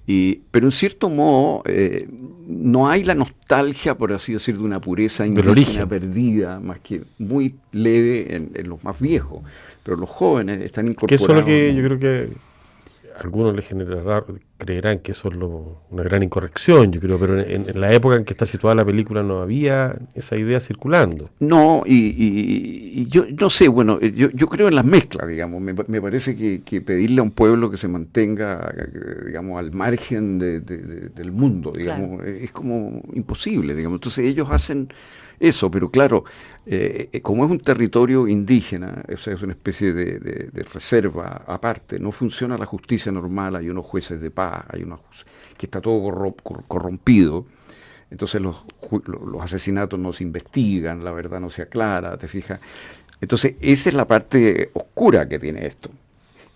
Y, 0.07 0.41
pero 0.51 0.67
en 0.67 0.71
cierto 0.71 1.09
modo 1.09 1.63
eh, 1.65 2.07
no 2.47 2.87
hay 2.87 3.03
la 3.03 3.15
nostalgia, 3.15 3.97
por 3.97 4.13
así 4.13 4.33
decir, 4.33 4.55
de 4.57 4.63
una 4.63 4.79
pureza 4.79 5.25
indígena 5.25 5.87
perdida, 5.87 6.59
más 6.59 6.79
que 6.79 7.01
muy 7.17 7.55
leve 7.71 8.35
en, 8.35 8.51
en, 8.53 8.69
los 8.69 8.83
más 8.83 8.99
viejos. 8.99 9.41
Pero 9.83 9.97
los 9.97 10.09
jóvenes 10.09 10.61
están 10.61 10.87
incorporados. 10.87 11.09
Que 11.09 11.23
eso 11.23 11.33
es 11.33 11.39
lo 11.39 11.45
que 11.45 11.75
yo 11.75 11.83
creo 11.83 11.99
que 11.99 12.54
algunos 13.19 13.55
le 13.55 13.61
generará, 13.61 14.23
creerán 14.57 14.99
que 14.99 15.13
eso 15.13 15.29
es 15.29 15.35
una 15.35 16.03
gran 16.03 16.23
incorrección, 16.23 16.91
yo 16.91 16.99
creo, 16.99 17.19
pero 17.19 17.39
en, 17.39 17.79
la 17.79 17.91
época 17.93 18.15
en 18.15 18.25
que 18.25 18.33
está 18.33 18.45
situada 18.45 18.75
la 18.75 18.85
película 18.85 19.23
no 19.23 19.41
había 19.41 19.95
esa 20.13 20.37
idea 20.37 20.59
circulando. 20.59 21.29
No, 21.39 21.83
y, 21.85 23.05
yo 23.07 23.25
no 23.39 23.49
sé, 23.49 23.67
bueno, 23.67 23.99
yo, 23.99 24.29
yo, 24.31 24.47
creo 24.47 24.67
en 24.67 24.75
las 24.75 24.85
mezclas, 24.85 25.27
digamos, 25.27 25.61
me, 25.61 26.01
parece 26.01 26.35
que, 26.35 26.81
pedirle 26.81 27.19
a 27.19 27.23
un 27.23 27.31
pueblo 27.31 27.71
que 27.71 27.77
se 27.77 27.87
mantenga, 27.87 28.73
digamos, 29.25 29.59
al 29.59 29.71
margen 29.71 30.39
del 30.39 31.31
mundo, 31.31 31.71
digamos, 31.75 32.23
es 32.23 32.51
como 32.51 33.01
imposible, 33.13 33.75
digamos, 33.75 33.97
entonces 33.97 34.25
ellos 34.25 34.47
hacen 34.51 34.89
eso, 35.39 35.69
pero 35.69 35.89
claro, 35.89 36.23
eh, 36.67 37.09
eh, 37.11 37.21
como 37.21 37.45
es 37.45 37.51
un 37.51 37.59
territorio 37.59 38.27
indígena, 38.27 39.03
es 39.07 39.27
una 39.27 39.53
especie 39.53 39.93
de, 39.93 40.63
reserva 40.73 41.43
aparte, 41.45 41.99
no 41.99 42.11
funciona 42.11 42.57
la 42.57 42.65
justicia 42.65 43.11
normal, 43.11 43.55
hay 43.55 43.69
unos 43.69 43.85
jueces 43.85 44.19
de 44.19 44.31
paz, 44.31 44.65
hay 44.69 44.81
unos 44.81 44.99
que 45.57 45.67
está 45.67 45.79
todo 45.79 46.35
corrompido, 46.67 47.45
entonces 48.09 48.41
los, 48.41 48.63
los 49.07 49.41
asesinatos 49.41 49.99
no 49.99 50.11
se 50.11 50.23
investigan, 50.23 51.03
la 51.03 51.11
verdad 51.11 51.39
no 51.39 51.49
se 51.51 51.61
aclara, 51.61 52.17
te 52.17 52.27
fijas. 52.27 52.59
Entonces 53.21 53.55
esa 53.61 53.89
es 53.89 53.95
la 53.95 54.07
parte 54.07 54.71
oscura 54.73 55.27
que 55.27 55.37
tiene 55.37 55.67
esto. 55.67 55.91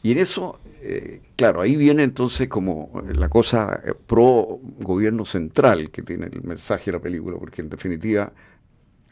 Y 0.02 0.14
en 0.14 0.20
eso, 0.20 0.60
eh, 0.82 1.22
claro, 1.36 1.62
ahí 1.62 1.76
viene 1.76 2.04
entonces 2.04 2.48
como 2.48 3.04
la 3.14 3.30
cosa 3.30 3.82
pro 4.08 4.60
gobierno 4.80 5.26
central 5.26 5.92
que 5.92 6.02
tiene 6.02 6.28
el 6.28 6.42
mensaje 6.44 6.86
de 6.86 6.94
la 6.94 7.00
película, 7.00 7.38
porque 7.38 7.62
en 7.62 7.70
definitiva 7.70 8.32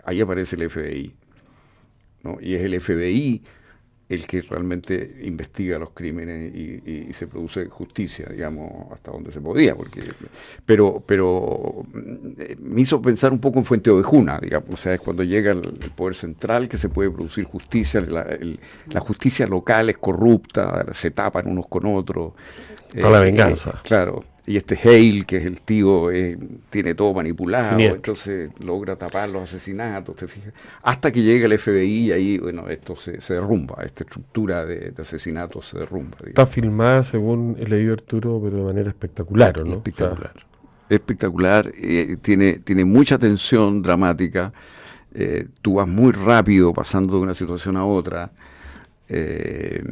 ahí 0.08 0.22
aparece 0.22 0.56
el 0.56 0.70
FBI. 0.70 1.14
¿no? 2.24 2.38
Y 2.42 2.56
es 2.56 2.64
el 2.64 2.82
FBI 2.82 3.44
el 4.10 4.26
que 4.26 4.42
realmente 4.42 5.18
investiga 5.24 5.78
los 5.78 5.90
crímenes 5.90 6.56
y, 6.56 7.12
se 7.12 7.28
produce 7.28 7.66
justicia, 7.66 8.28
digamos, 8.30 8.90
hasta 8.94 9.12
donde 9.12 9.32
se 9.32 9.42
podía. 9.42 9.76
Porque, 9.76 10.02
pero, 10.66 11.04
pero 11.06 11.84
mm, 11.94 12.42
me 12.60 12.82
hizo 12.82 13.02
pensar 13.02 13.34
un 13.34 13.40
poco 13.40 13.60
en 13.60 13.66
Fuente 13.66 13.90
Ovejuna, 13.90 14.40
digamos, 14.40 14.70
o 14.74 14.78
sea, 14.78 14.94
es 14.94 15.02
cuando 15.02 15.24
llega 15.24 15.52
el, 15.52 15.92
poder 15.94 16.16
central 16.16 16.70
que 16.70 16.78
se 16.78 16.88
puede 16.88 17.12
producir 17.12 17.44
justicia, 17.44 18.00
la, 18.00 19.00
justicia 19.02 19.46
local 19.46 19.90
es 19.90 19.98
corrupta, 19.98 20.86
se 20.94 21.12
tapan 21.12 21.48
unos 21.48 21.68
con 21.68 21.86
otros. 21.86 22.34
Para 22.94 23.10
la 23.10 23.22
eh, 23.22 23.26
venganza. 23.26 23.82
claro 23.84 24.24
y 24.48 24.56
este 24.56 24.80
Hale, 24.82 25.26
que 25.26 25.38
es 25.38 25.46
el 25.46 25.60
tío, 25.60 26.10
eh, 26.10 26.38
tiene 26.70 26.96
todo 26.96 27.14
manipulado, 27.14 27.78
entonces 27.78 28.50
logra 28.60 28.96
tapar 28.96 29.30
los 29.30 29.44
asesinatos, 29.44 30.16
¿te 30.16 30.26
fijas? 30.26 30.54
Hasta 30.84 31.12
que 31.12 31.22
llega 31.22 31.48
el 31.48 31.60
FBI 31.60 32.06
y 32.08 32.12
ahí, 32.14 32.38
bueno, 32.38 32.70
esto 32.70 32.96
se, 32.96 33.20
derrumba, 33.34 33.84
esta 33.84 34.06
estructura 34.06 34.66
de, 34.66 34.94
asesinatos 34.98 35.68
se 35.68 35.80
derrumba. 35.80 36.18
Está 36.26 36.46
filmada, 36.46 37.04
según 37.04 37.58
el 37.60 37.70
leído 37.70 37.92
Arturo, 37.92 38.40
pero 38.42 38.58
de 38.58 38.64
manera 38.64 38.88
espectacular, 38.88 39.66
¿no? 39.66 39.76
Espectacular. 39.76 40.34
espectacular, 40.88 41.74
eh, 41.76 42.16
tiene, 42.22 42.54
tiene 42.60 42.86
mucha 42.86 43.20
tensión 43.20 43.82
dramática, 43.82 44.54
eh, 45.14 45.48
tú 45.62 45.74
vas 45.74 45.90
muy 45.90 46.14
rápido 46.14 46.72
pasando 46.72 47.18
de 47.18 47.24
una 47.24 47.36
situación 47.36 47.76
a 47.76 47.84
otra. 47.84 48.32
Eh, 49.10 49.84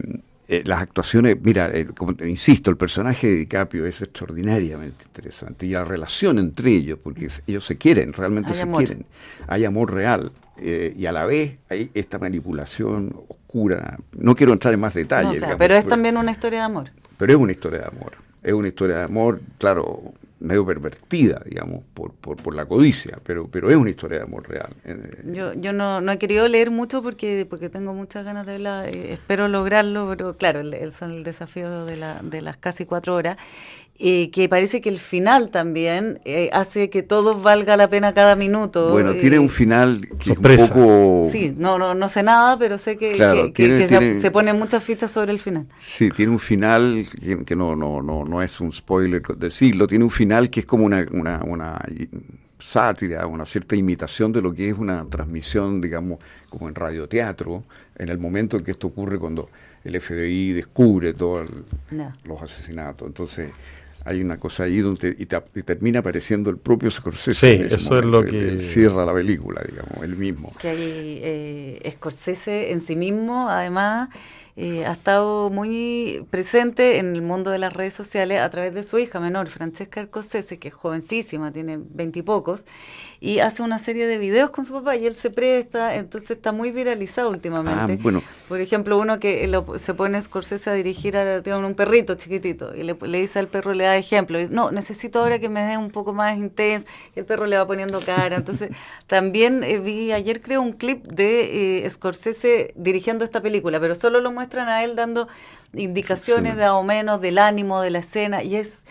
las 0.47 0.81
actuaciones, 0.81 1.37
mira, 1.41 1.71
como 1.95 2.15
te 2.15 2.29
insisto, 2.29 2.69
el 2.69 2.77
personaje 2.77 3.27
de 3.27 3.35
DiCaprio 3.35 3.85
es 3.85 4.01
extraordinariamente 4.01 5.05
interesante 5.05 5.65
y 5.65 5.69
la 5.69 5.83
relación 5.83 6.37
entre 6.39 6.71
ellos, 6.71 6.99
porque 7.01 7.27
ellos 7.47 7.65
se 7.65 7.77
quieren, 7.77 8.13
realmente 8.13 8.53
se 8.53 8.69
quieren, 8.69 9.05
hay 9.47 9.65
amor 9.65 9.93
real 9.93 10.31
y 10.57 11.05
a 11.05 11.11
la 11.11 11.25
vez 11.25 11.57
hay 11.69 11.89
esta 11.93 12.19
manipulación 12.19 13.15
oscura. 13.27 13.97
No 14.13 14.35
quiero 14.35 14.53
entrar 14.53 14.73
en 14.73 14.79
más 14.79 14.93
detalles. 14.93 15.43
pero 15.57 15.75
es 15.75 15.87
también 15.87 16.17
una 16.17 16.31
historia 16.31 16.59
de 16.59 16.65
amor. 16.65 16.91
Pero 17.17 17.33
es 17.33 17.39
una 17.39 17.51
historia 17.51 17.79
de 17.79 17.85
amor 17.87 18.25
es 18.45 18.53
una 18.53 18.67
historia 18.67 18.97
de 18.97 19.03
amor, 19.03 19.41
claro, 19.57 20.13
medio 20.39 20.65
pervertida, 20.65 21.41
digamos, 21.45 21.83
por, 21.93 22.13
por, 22.13 22.37
por, 22.37 22.55
la 22.55 22.65
codicia, 22.65 23.19
pero, 23.23 23.47
pero 23.47 23.69
es 23.69 23.75
una 23.77 23.89
historia 23.89 24.19
de 24.19 24.23
amor 24.23 24.47
real. 24.47 24.69
Yo, 25.25 25.53
yo 25.53 25.71
no, 25.71 26.01
no 26.01 26.11
he 26.11 26.17
querido 26.17 26.47
leer 26.47 26.71
mucho 26.71 27.01
porque, 27.01 27.47
porque 27.49 27.69
tengo 27.69 27.93
muchas 27.93 28.25
ganas 28.25 28.45
de 28.45 28.53
verla, 28.53 28.87
eh, 28.87 29.13
espero 29.13 29.47
lograrlo, 29.47 30.07
pero 30.09 30.35
claro, 30.37 30.59
el, 30.59 30.91
son 30.91 31.11
el 31.11 31.23
desafío 31.23 31.85
de, 31.85 31.97
la, 31.97 32.21
de 32.21 32.41
las 32.41 32.57
casi 32.57 32.85
cuatro 32.85 33.15
horas. 33.15 33.37
Eh, 33.97 34.29
que 34.29 34.49
parece 34.49 34.81
que 34.81 34.89
el 34.89 34.99
final 34.99 35.49
también 35.51 36.19
eh, 36.25 36.49
hace 36.51 36.89
que 36.89 37.01
todo 37.01 37.39
valga 37.39 37.77
la 37.77 37.89
pena 37.89 38.13
cada 38.13 38.35
minuto. 38.35 38.91
Bueno, 38.91 39.13
tiene 39.13 39.39
un 39.39 39.49
final 39.49 40.09
que 40.19 40.33
es 40.33 40.37
un 40.37 40.73
poco... 40.73 41.21
Sí, 41.29 41.55
no, 41.57 41.79
no, 41.79 41.95
no 41.95 42.09
sé 42.09 42.21
nada, 42.21 42.59
pero 42.59 42.77
sé 42.77 42.97
que, 42.97 43.15
se, 43.15 44.19
se, 44.19 44.31
ponen 44.31 44.59
muchas 44.59 44.83
fichas 44.83 45.11
sobre 45.11 45.31
el 45.31 45.39
final. 45.39 45.67
Sí, 45.79 46.09
tiene 46.11 46.33
un 46.33 46.39
final 46.39 47.05
que, 47.45 47.55
no, 47.55 47.77
no, 47.77 48.01
no, 48.01 48.25
no 48.25 48.41
es 48.41 48.59
un 48.59 48.73
spoiler 48.73 49.21
decirlo, 49.37 49.87
tiene 49.87 50.03
un 50.03 50.11
final 50.11 50.49
que 50.49 50.59
es 50.59 50.65
como 50.65 50.83
una, 50.83 51.05
una, 51.13 51.41
una 51.45 51.79
sátira, 52.59 53.25
una 53.27 53.45
cierta 53.45 53.77
imitación 53.77 54.33
de 54.33 54.41
lo 54.41 54.53
que 54.53 54.67
es 54.67 54.77
una 54.77 55.05
transmisión, 55.05 55.79
digamos, 55.79 56.19
como 56.49 56.67
en 56.67 56.75
radioteatro, 56.75 57.63
en 57.97 58.09
el 58.09 58.17
momento 58.17 58.57
en 58.57 58.65
que 58.65 58.71
esto 58.71 58.87
ocurre 58.87 59.17
cuando 59.19 59.49
el 59.85 60.01
FBI 60.01 60.51
descubre 60.51 61.13
todos 61.13 61.49
los 62.25 62.41
asesinatos. 62.41 63.07
Entonces, 63.07 63.51
hay 64.05 64.21
una 64.21 64.39
cosa 64.39 64.63
ahí 64.63 64.79
donde 64.79 65.15
y, 65.17 65.25
termina 65.25 65.99
apareciendo 65.99 66.51
el 66.51 66.57
propio 66.57 66.91
Scorsese. 66.91 67.57
Sí, 67.57 67.63
eso 67.75 67.97
es 67.97 68.05
lo 68.05 68.23
que 68.23 68.61
cierra 68.61 69.03
la 69.03 69.13
película, 69.13 69.63
digamos, 69.67 70.03
él 70.03 70.15
mismo. 70.15 70.53
Que 70.59 70.67
hay 70.69 71.19
eh, 71.23 71.74
Scorsese 71.89 72.71
en 72.71 72.81
sí 72.81 72.95
mismo, 72.95 73.49
además, 73.49 74.09
eh, 74.57 74.85
ha 74.85 74.93
estado 74.93 75.49
muy 75.49 76.25
presente 76.29 76.97
en 76.97 77.13
el 77.13 77.21
mundo 77.21 77.51
de 77.51 77.59
las 77.59 77.73
redes 77.73 77.93
sociales 77.93 78.39
a 78.39 78.49
través 78.49 78.73
de 78.73 78.83
su 78.83 78.97
hija 78.97 79.19
menor, 79.19 79.49
Francesca 79.49 80.01
Scorsese, 80.05 80.59
que 80.59 80.69
es 80.69 80.73
jovencísima, 80.73 81.51
tiene 81.51 81.77
veintipocos, 81.77 82.65
y, 83.19 83.39
hace 83.39 83.63
una 83.63 83.79
serie 83.79 84.07
de 84.07 84.17
videos 84.17 84.51
con 84.51 84.63
su 84.65 84.71
papá 84.71 84.95
y 84.95 85.07
él 85.07 85.15
se 85.15 85.29
presta, 85.29 85.95
entonces 85.95 86.31
está 86.31 86.53
muy 86.53 86.71
viralizado 86.71 87.31
últimamente. 87.31 87.93
Ah, 87.93 87.97
bueno. 88.01 88.21
Por 88.47 88.61
ejemplo, 88.61 88.97
uno 88.97 89.19
que 89.19 89.51
se 89.77 89.93
pone 89.93 90.21
Scorsese 90.21 90.69
a 90.69 90.73
dirigir 90.73 91.17
a, 91.17 91.41
un 91.57 91.75
perrito 91.75 92.15
chiquitito 92.15 92.73
y 92.73 92.83
le, 92.83 92.95
dice 93.19 93.39
al 93.39 93.47
perro, 93.47 93.73
le 93.73 93.83
da 93.83 93.97
ejemplo, 93.97 94.39
no, 94.49 94.71
necesito 94.71 95.19
ahora 95.19 95.39
que 95.39 95.49
me 95.49 95.63
dé 95.63 95.77
un 95.77 95.91
poco 95.91 96.13
más 96.13 96.37
intenso, 96.37 96.87
y 97.13 97.19
el 97.19 97.25
perro 97.25 97.45
le 97.45 97.57
va 97.57 97.67
poniendo 97.67 97.99
cara. 97.99 98.37
Entonces, 98.37 98.69
también 99.07 99.65
eh, 99.65 99.79
vi 99.79 100.13
ayer 100.13 100.41
creo 100.41 100.61
un 100.61 100.71
clip 100.71 101.03
de 101.05 101.74
eh, 101.74 101.74
Scorsese 101.89 102.73
dirigiendo 102.75 103.25
esta 103.25 103.41
película, 103.41 103.79
pero 103.79 103.95
solo 103.95 104.21
lo 104.21 104.31
muestra 104.31 104.63
muestran 104.63 104.67
a 104.69 104.83
él 104.83 104.95
dando 104.95 105.27
indicaciones 105.73 106.55
de 106.55 106.69
o 106.69 106.83
menos 106.83 107.19
del 107.19 107.37
ánimo 107.37 107.81
de 107.81 107.89
la 107.89 107.99
escena 107.99 108.43
y 108.43 108.55
es 108.55 108.85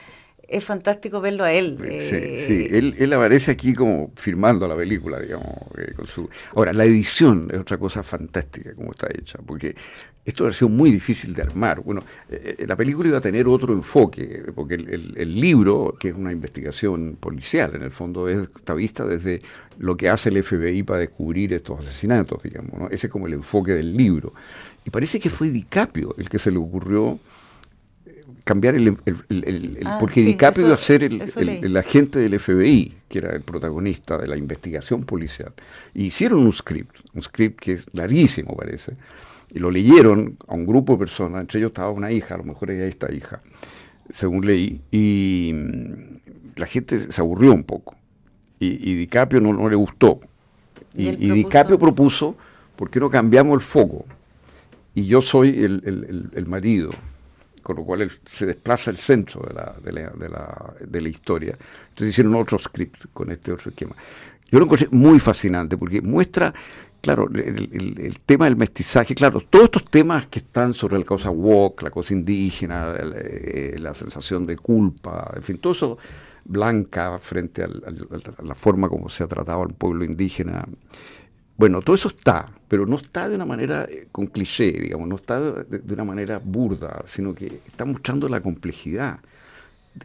es 0.48 0.64
fantástico 0.64 1.20
verlo 1.20 1.44
a 1.44 1.52
él. 1.52 1.78
Sí, 2.00 2.16
eh, 2.16 2.44
sí. 2.46 2.68
Él, 2.70 2.94
él, 2.98 3.12
aparece 3.12 3.50
aquí 3.50 3.74
como 3.74 4.12
firmando 4.14 4.68
la 4.68 4.76
película, 4.76 5.18
digamos. 5.18 5.54
Eh, 5.78 5.92
con 5.94 6.06
su... 6.06 6.28
Ahora, 6.54 6.72
la 6.72 6.84
edición 6.84 7.48
es 7.52 7.60
otra 7.60 7.78
cosa 7.78 8.02
fantástica 8.02 8.74
como 8.74 8.92
está 8.92 9.08
hecha, 9.12 9.38
porque 9.44 9.74
esto 10.24 10.46
ha 10.46 10.52
sido 10.52 10.70
muy 10.70 10.90
difícil 10.90 11.34
de 11.34 11.42
armar. 11.42 11.80
Bueno, 11.80 12.02
eh, 12.30 12.64
la 12.66 12.76
película 12.76 13.08
iba 13.08 13.18
a 13.18 13.20
tener 13.20 13.46
otro 13.46 13.72
enfoque, 13.72 14.42
porque 14.54 14.74
el, 14.74 15.14
el, 15.16 15.40
libro, 15.40 15.96
que 16.00 16.08
es 16.08 16.14
una 16.14 16.32
investigación 16.32 17.16
policial, 17.20 17.74
en 17.74 17.82
el 17.82 17.90
fondo 17.90 18.28
es, 18.28 18.48
está 18.56 18.72
vista 18.74 19.04
desde 19.04 19.42
lo 19.78 19.96
que 19.96 20.08
hace 20.08 20.30
el 20.30 20.42
FBI 20.42 20.82
para 20.82 21.00
descubrir 21.00 21.52
estos 21.52 21.80
asesinatos, 21.80 22.42
digamos. 22.42 22.72
¿no? 22.78 22.86
Ese 22.88 23.06
es 23.08 23.12
como 23.12 23.26
el 23.26 23.34
enfoque 23.34 23.72
del 23.72 23.96
libro. 23.96 24.32
Y 24.84 24.90
parece 24.90 25.20
que 25.20 25.30
fue 25.30 25.50
DiCaprio 25.50 26.14
el 26.18 26.28
que 26.28 26.38
se 26.38 26.50
le 26.50 26.58
ocurrió 26.58 27.18
eh, 28.06 28.24
cambiar 28.44 28.76
el... 28.76 28.96
Ah, 29.84 29.98
porque 30.00 30.22
DiCaprio 30.22 30.66
iba 30.66 30.74
a 30.74 30.78
ser 30.78 31.04
el, 31.04 31.76
agente 31.76 32.18
del 32.18 32.38
FBI, 32.38 32.94
que 33.08 33.18
era 33.18 33.32
el 33.34 33.42
protagonista 33.42 34.18
de 34.18 34.26
la 34.26 34.36
investigación 34.36 35.04
policial. 35.04 35.52
Y 35.94 36.04
hicieron 36.04 36.46
un 36.46 36.52
script, 36.52 36.96
un 37.14 37.22
script 37.22 37.60
que 37.60 37.72
es 37.72 37.86
larguísimo 37.92 38.56
parece, 38.56 38.94
y 39.50 39.58
lo 39.58 39.70
leyeron 39.70 40.36
a 40.46 40.54
un 40.54 40.66
grupo 40.66 40.94
de 40.94 41.00
personas, 41.00 41.40
entre 41.40 41.60
ellos 41.60 41.70
estaba 41.70 41.90
una 41.90 42.10
hija, 42.10 42.34
a 42.34 42.38
lo 42.38 42.44
mejor 42.44 42.70
ella 42.70 42.86
esta 42.86 43.12
hija, 43.12 43.40
según 44.10 44.46
leí, 44.46 44.80
y 44.90 45.52
mm, 45.54 46.56
la 46.56 46.66
gente 46.66 46.98
se 47.12 47.20
aburrió 47.20 47.52
un 47.52 47.64
poco. 47.64 47.96
Y, 48.60 48.94
DiCaprio 48.94 49.42
no, 49.42 49.52
no, 49.52 49.68
le 49.68 49.76
gustó. 49.76 50.20
Y, 50.94 51.08
y 51.08 51.30
DiCaprio 51.32 51.78
propuso, 51.78 52.34
¿por 52.76 52.88
qué 52.88 52.98
no 52.98 53.10
cambiamos 53.10 53.54
el 53.54 53.60
foco? 53.60 54.06
y 54.94 55.06
yo 55.06 55.20
soy 55.20 55.64
el, 55.64 56.46
marido, 56.46 56.90
con 57.62 57.76
lo 57.76 57.84
cual 57.84 58.10
se 58.24 58.46
desplaza 58.46 58.90
el 58.90 58.96
centro 58.96 59.42
de 59.42 59.54
la, 59.54 59.74
de, 59.82 59.92
la, 59.92 60.10
de, 60.10 60.28
la, 60.28 60.74
de 60.80 61.00
la, 61.00 61.08
historia. 61.08 61.58
Entonces 61.88 62.10
hicieron 62.10 62.34
otro 62.36 62.58
script 62.58 63.06
con 63.12 63.32
este 63.32 63.52
otro 63.52 63.70
esquema. 63.70 63.96
Yo 64.50 64.58
lo 64.60 64.66
encontré 64.66 64.88
muy 64.92 65.18
fascinante 65.18 65.76
porque 65.76 66.00
muestra, 66.00 66.54
claro, 67.04 67.28
el, 67.34 68.18
tema 68.24 68.46
del 68.46 68.56
mestizaje, 68.56 69.14
claro, 69.14 69.42
todos 69.42 69.66
estos 69.66 69.84
temas 69.84 70.26
que 70.28 70.38
están 70.38 70.72
sobre 70.72 70.98
la 70.98 71.04
causa 71.04 71.28
woke, 71.28 71.82
la 71.82 71.90
cosa 71.90 72.14
indígena, 72.14 72.94
eh, 72.98 73.76
la 73.78 73.94
sensación 73.94 74.46
de 74.46 74.56
culpa, 74.56 75.30
en 75.36 75.42
fin, 75.42 75.58
todo 75.58 75.74
eso 75.74 75.98
blanca 76.46 77.18
frente 77.18 77.62
a 77.62 77.68
la 78.42 78.54
forma 78.54 78.88
como 78.88 79.10
se 79.10 79.22
ha 79.22 79.26
tratado 79.26 79.62
al 79.62 79.74
pueblo 79.74 80.02
indígena. 80.02 80.64
Bueno, 81.58 81.82
todo 81.82 81.94
eso 81.94 82.08
está, 82.08 82.50
pero 82.68 82.86
no 82.86 82.96
está 82.96 83.28
de 83.28 83.34
una 83.34 83.44
manera 83.44 83.84
eh, 83.84 84.08
con 84.10 84.28
cliché, 84.28 84.72
digamos, 84.72 85.06
no 85.06 85.16
está 85.16 85.40
de, 85.40 85.92
una 85.92 86.04
manera 86.04 86.40
burda, 86.42 87.02
sino 87.04 87.34
que 87.34 87.60
está 87.66 87.84
mostrando 87.84 88.30
la 88.30 88.40
complejidad 88.40 89.18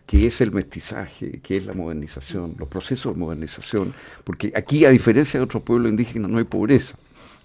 que 0.06 0.28
es 0.28 0.41
el 0.41 0.52
mestizaje, 0.52 1.39
que 1.41 1.58
es 1.58 1.65
la 1.65 1.73
modernización, 1.73 2.56
los 2.58 2.67
procesos 2.67 3.13
de 3.13 3.19
modernización, 3.19 3.93
porque 4.23 4.52
aquí, 4.56 4.86
a 4.86 4.89
diferencia 4.89 5.39
de 5.39 5.43
otros 5.43 5.63
pueblos 5.63 5.89
indígenas, 5.89 6.30
no 6.30 6.38
hay 6.38 6.43
pobreza, 6.43 6.97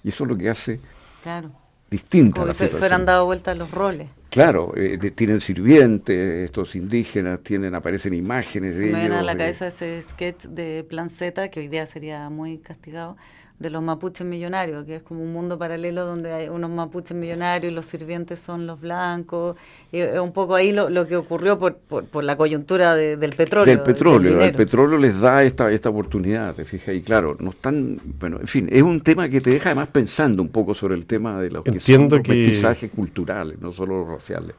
y 0.03 0.09
eso 0.09 0.25
es 0.25 0.31
lo 0.31 0.37
que 0.37 0.51
hace 0.51 0.81
claro. 1.23 1.51
distinta 1.91 2.41
Como 2.41 2.53
se, 2.53 2.73
se 2.73 2.87
han 2.87 3.07
dado 3.07 3.25
vuelta 3.25 3.55
los 3.55 3.71
roles. 3.71 4.09
Claro, 4.35 4.73
eh, 4.77 4.99
tienen 5.13 5.41
sirvientes, 5.41 6.45
estos 6.45 6.75
indígenas, 6.75 7.41
tienen, 7.45 7.73
aparecen 7.75 8.15
imágenes 8.15 8.77
de 8.77 8.87
Me 8.87 9.05
ellos. 9.05 9.11
Me 9.11 9.17
a 9.17 9.23
la 9.23 9.33
eh. 9.33 9.37
cabeza 9.37 9.69
ese 9.69 10.03
sketch 10.03 10.47
de 10.47 10.83
Plan 10.83 11.09
Z, 11.09 11.51
que 11.51 11.61
hoy 11.61 11.69
día 11.69 11.87
sería 11.87 12.29
muy 12.31 12.59
castigado, 12.59 13.17
de 13.59 13.71
los 13.71 13.83
mapuches 13.83 14.27
millonarios, 14.27 14.85
que 14.85 14.97
es 14.97 15.03
como 15.03 15.23
un 15.23 15.33
mundo 15.33 15.59
paralelo 15.59 16.05
donde 16.05 16.33
hay 16.33 16.49
unos 16.49 16.71
mapuches 16.71 17.17
millonarios 17.17 17.71
y 17.71 17.75
los 17.75 17.87
sirvientes 17.87 18.41
son 18.41 18.67
los 18.67 18.81
blancos. 18.81 19.57
Y 19.93 20.01
es 20.01 20.19
un 20.19 20.33
poco 20.33 20.57
ahí 20.57 20.73
lo, 20.73 21.07
que 21.07 21.17
ocurrió 21.17 21.59
por, 21.59 21.77
por, 21.77 22.25
la 22.25 22.37
coyuntura 22.37 22.97
del 22.97 23.33
petróleo. 23.35 23.75
Del 23.75 23.83
petróleo, 23.85 24.43
el 24.43 24.55
petróleo 24.55 24.99
les 24.99 25.21
da 25.21 25.45
esta, 25.45 25.71
esta 25.71 25.91
oportunidad, 25.91 26.55
te 26.55 26.65
fijas, 26.65 26.95
y 26.95 27.03
claro, 27.03 27.37
no 27.39 27.51
están, 27.51 28.01
bueno, 28.19 28.39
en 28.41 28.49
fin, 28.49 28.69
es 28.71 28.83
un 28.83 29.01
tema 29.01 29.29
que 29.29 29.41
te 29.41 29.51
deja 29.51 29.71
además 29.71 29.89
pensando 29.89 30.43
un 30.43 30.49
poco 30.49 30.75
sobre 30.75 30.97
el 30.97 31.07
tema 31.07 31.41
de 31.41 31.51
los, 31.51 31.67
Entiendo 31.67 32.23
que 32.23 32.55
son 32.55 32.75
culturales, 32.89 33.61
no 33.61 33.71
solo 33.71 34.05
raciales. 34.05 34.57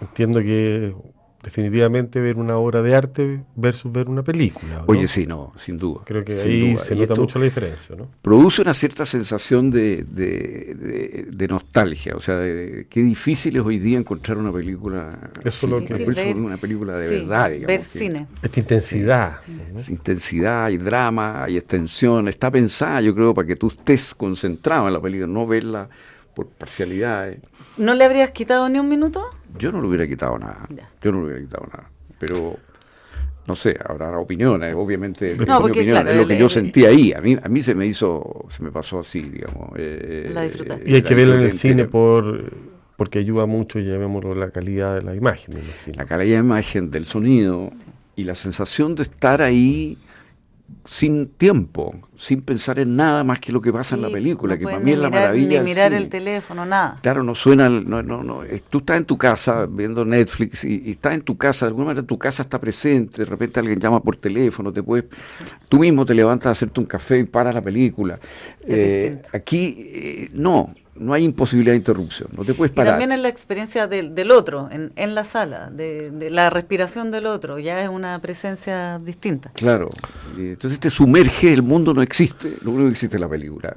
Entiendo 0.00 0.40
que 0.40 0.94
definitivamente 1.42 2.20
ver 2.20 2.36
una 2.36 2.56
obra 2.56 2.82
de 2.82 2.94
arte 2.94 3.40
versus 3.54 3.92
ver 3.92 4.08
una 4.08 4.22
película. 4.22 4.82
Oye, 4.86 5.06
sí, 5.06 5.26
no, 5.26 5.52
sin 5.56 5.78
duda. 5.78 6.00
Creo 6.04 6.24
que 6.24 6.40
ahí 6.40 6.76
se 6.76 6.96
nota 6.96 7.14
mucho 7.14 7.38
la 7.38 7.44
diferencia, 7.44 7.94
¿no? 7.94 8.08
Produce 8.22 8.62
una 8.62 8.74
cierta 8.74 9.06
sensación 9.06 9.70
de, 9.70 10.04
de, 10.04 11.48
nostalgia, 11.48 12.14
o 12.14 12.20
sea, 12.20 12.36
de, 12.36 12.86
qué 12.90 13.02
difícil 13.02 13.56
es 13.56 13.62
hoy 13.62 13.78
día 13.78 13.98
encontrar 13.98 14.36
una 14.38 14.52
película. 14.52 15.30
Eso 15.44 15.66
lo 15.66 15.84
que 15.84 15.94
una 16.36 16.56
película 16.56 16.96
de 16.96 17.20
verdad, 17.20 17.50
digamos. 17.50 17.66
Ver 17.66 17.82
cine. 17.82 18.26
Esta 18.42 18.60
intensidad. 18.60 19.38
intensidad, 19.88 20.64
hay 20.66 20.76
drama, 20.76 21.44
hay 21.44 21.56
extensión, 21.56 22.28
está 22.28 22.50
pensada, 22.50 23.00
yo 23.00 23.14
creo, 23.14 23.32
para 23.32 23.46
que 23.46 23.56
tú 23.56 23.68
estés 23.68 24.14
concentrado 24.14 24.88
en 24.88 24.94
la 24.94 25.00
película, 25.00 25.26
no 25.26 25.46
verla 25.46 25.88
por 26.34 26.48
parcialidades. 26.48 27.40
¿No 27.76 27.94
le 27.94 28.04
habrías 28.04 28.32
quitado 28.32 28.68
ni 28.68 28.78
un 28.78 28.88
minuto? 28.88 29.24
Yo 29.56 29.72
no 29.72 29.80
le 29.80 29.88
hubiera 29.88 30.06
quitado 30.06 30.38
nada. 30.38 30.66
Yo 31.00 31.12
no 31.12 31.20
le 31.20 31.26
hubiera 31.26 31.40
quitado 31.40 31.66
nada. 31.66 31.90
Pero 32.18 32.56
no 33.46 33.56
sé, 33.56 33.78
habrá 33.82 34.18
opiniones, 34.18 34.74
obviamente 34.76 35.34
no, 35.36 35.60
porque, 35.60 35.80
es 35.80 36.16
lo 36.16 36.26
que 36.26 36.36
yo 36.36 36.48
sentí 36.48 36.84
ahí. 36.84 37.12
A 37.12 37.20
mí, 37.20 37.36
a 37.42 37.48
mí 37.48 37.62
se 37.62 37.74
me 37.74 37.86
hizo, 37.86 38.46
se 38.50 38.62
me 38.62 38.70
pasó 38.70 39.00
así, 39.00 39.22
digamos. 39.22 39.70
Eh, 39.76 40.30
la 40.32 40.46
y 40.84 40.94
hay 40.94 41.02
que 41.02 41.14
verlo 41.14 41.36
en 41.36 41.42
el 41.42 41.52
cine 41.52 41.86
por 41.86 42.52
porque 42.98 43.20
ayuda 43.20 43.46
mucho, 43.46 43.78
llamémoslo, 43.78 44.34
la 44.34 44.50
calidad 44.50 44.96
de 44.96 45.02
la 45.02 45.14
imagen. 45.14 45.54
La 45.94 46.04
calidad 46.04 46.38
de 46.38 46.44
imagen, 46.44 46.90
del 46.90 47.04
sonido 47.04 47.70
y 48.16 48.24
la 48.24 48.34
sensación 48.34 48.96
de 48.96 49.04
estar 49.04 49.40
ahí 49.40 49.96
sin 50.84 51.28
tiempo, 51.28 51.94
sin 52.16 52.40
pensar 52.40 52.78
en 52.78 52.96
nada 52.96 53.22
más 53.22 53.40
que 53.40 53.52
lo 53.52 53.60
que 53.60 53.72
pasa 53.72 53.94
en 53.94 54.02
la 54.02 54.10
película, 54.10 54.56
que 54.56 54.64
para 54.64 54.78
mí 54.78 54.92
es 54.92 54.98
la 54.98 55.10
maravilla. 55.10 55.60
Ni 55.62 55.68
mirar 55.68 55.92
el 55.92 56.08
teléfono, 56.08 56.64
nada. 56.64 56.96
Claro, 57.02 57.22
no 57.22 57.34
suena, 57.34 57.68
no, 57.68 58.02
no, 58.02 58.22
no. 58.22 58.42
Eh, 58.42 58.62
tú 58.68 58.78
estás 58.78 58.96
en 58.96 59.04
tu 59.04 59.18
casa 59.18 59.66
viendo 59.66 60.04
Netflix 60.04 60.64
y, 60.64 60.90
estás 60.90 61.14
en 61.14 61.22
tu 61.22 61.36
casa, 61.36 61.66
de 61.66 61.70
alguna 61.70 61.88
manera 61.88 62.06
tu 62.06 62.18
casa 62.18 62.42
está 62.42 62.58
presente, 62.58 63.18
de 63.18 63.24
repente 63.26 63.60
alguien 63.60 63.78
llama 63.78 64.00
por 64.00 64.16
teléfono, 64.16 64.72
te 64.72 64.82
puedes, 64.82 65.06
tú 65.68 65.80
mismo 65.80 66.06
te 66.06 66.14
levantas 66.14 66.46
a 66.46 66.50
hacerte 66.52 66.80
un 66.80 66.86
café 66.86 67.18
y 67.18 67.24
paras 67.24 67.54
la 67.54 67.62
película. 67.62 68.18
Eh, 68.66 69.20
aquí 69.32 69.76
eh, 69.78 70.28
no, 70.32 70.74
no 70.98 71.12
hay 71.12 71.24
imposibilidad 71.24 71.72
de 71.72 71.78
interrupción, 71.78 72.28
no 72.36 72.44
te 72.44 72.54
puedes 72.54 72.74
parar. 72.74 72.88
Y 72.88 72.90
también 72.92 73.12
es 73.12 73.20
la 73.20 73.28
experiencia 73.28 73.86
del, 73.86 74.14
del 74.14 74.30
otro, 74.30 74.68
en, 74.70 74.90
en, 74.96 75.14
la 75.14 75.24
sala, 75.24 75.70
de, 75.70 76.10
de, 76.10 76.30
la 76.30 76.50
respiración 76.50 77.10
del 77.10 77.26
otro, 77.26 77.58
ya 77.58 77.82
es 77.82 77.88
una 77.88 78.18
presencia 78.20 78.98
distinta. 78.98 79.50
Claro, 79.54 79.88
entonces 80.36 80.78
te 80.78 80.90
sumerge, 80.90 81.52
el 81.52 81.62
mundo 81.62 81.94
no 81.94 82.02
existe, 82.02 82.54
lo 82.62 82.72
único 82.72 82.86
que 82.86 82.92
existe 82.92 83.16
es 83.16 83.20
la 83.20 83.28
película. 83.28 83.76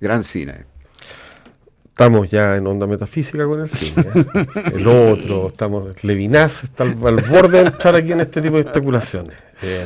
Gran 0.00 0.24
cine. 0.24 0.64
Estamos 2.00 2.30
ya 2.30 2.56
en 2.56 2.66
onda 2.66 2.86
metafísica 2.86 3.44
con 3.44 3.60
el 3.60 3.68
cine. 3.68 4.06
¿eh? 4.14 4.46
El 4.74 4.86
otro, 4.86 5.48
estamos, 5.48 6.02
Levinas 6.02 6.64
está 6.64 6.84
al, 6.84 6.94
borde 6.94 7.58
de 7.62 7.66
entrar 7.66 7.94
aquí 7.94 8.12
en 8.12 8.20
este 8.20 8.40
tipo 8.40 8.54
de 8.54 8.62
especulaciones. 8.62 9.36
Eh, 9.62 9.84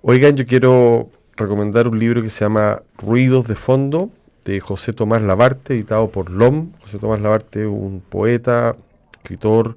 oigan, 0.00 0.34
yo 0.34 0.46
quiero 0.46 1.10
recomendar 1.36 1.88
un 1.88 1.98
libro 1.98 2.22
que 2.22 2.30
se 2.30 2.40
llama 2.40 2.80
Ruidos 2.96 3.48
de 3.48 3.54
Fondo 3.54 4.10
de 4.44 4.60
José 4.60 4.92
Tomás 4.92 5.22
Labarte, 5.22 5.74
editado 5.74 6.10
por 6.10 6.30
LOM. 6.30 6.72
José 6.82 6.98
Tomás 6.98 7.20
Labarte, 7.20 7.66
un 7.66 8.00
poeta, 8.00 8.76
escritor, 9.12 9.76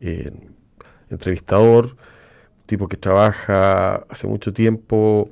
eh, 0.00 0.32
entrevistador, 1.10 1.96
tipo 2.66 2.88
que 2.88 2.96
trabaja 2.96 3.96
hace 4.08 4.26
mucho 4.26 4.52
tiempo 4.52 5.30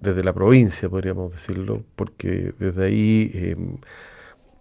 desde 0.00 0.22
la 0.22 0.32
provincia, 0.32 0.88
podríamos 0.88 1.32
decirlo, 1.32 1.82
porque 1.96 2.52
desde 2.58 2.84
ahí... 2.84 3.30
Eh, 3.34 3.56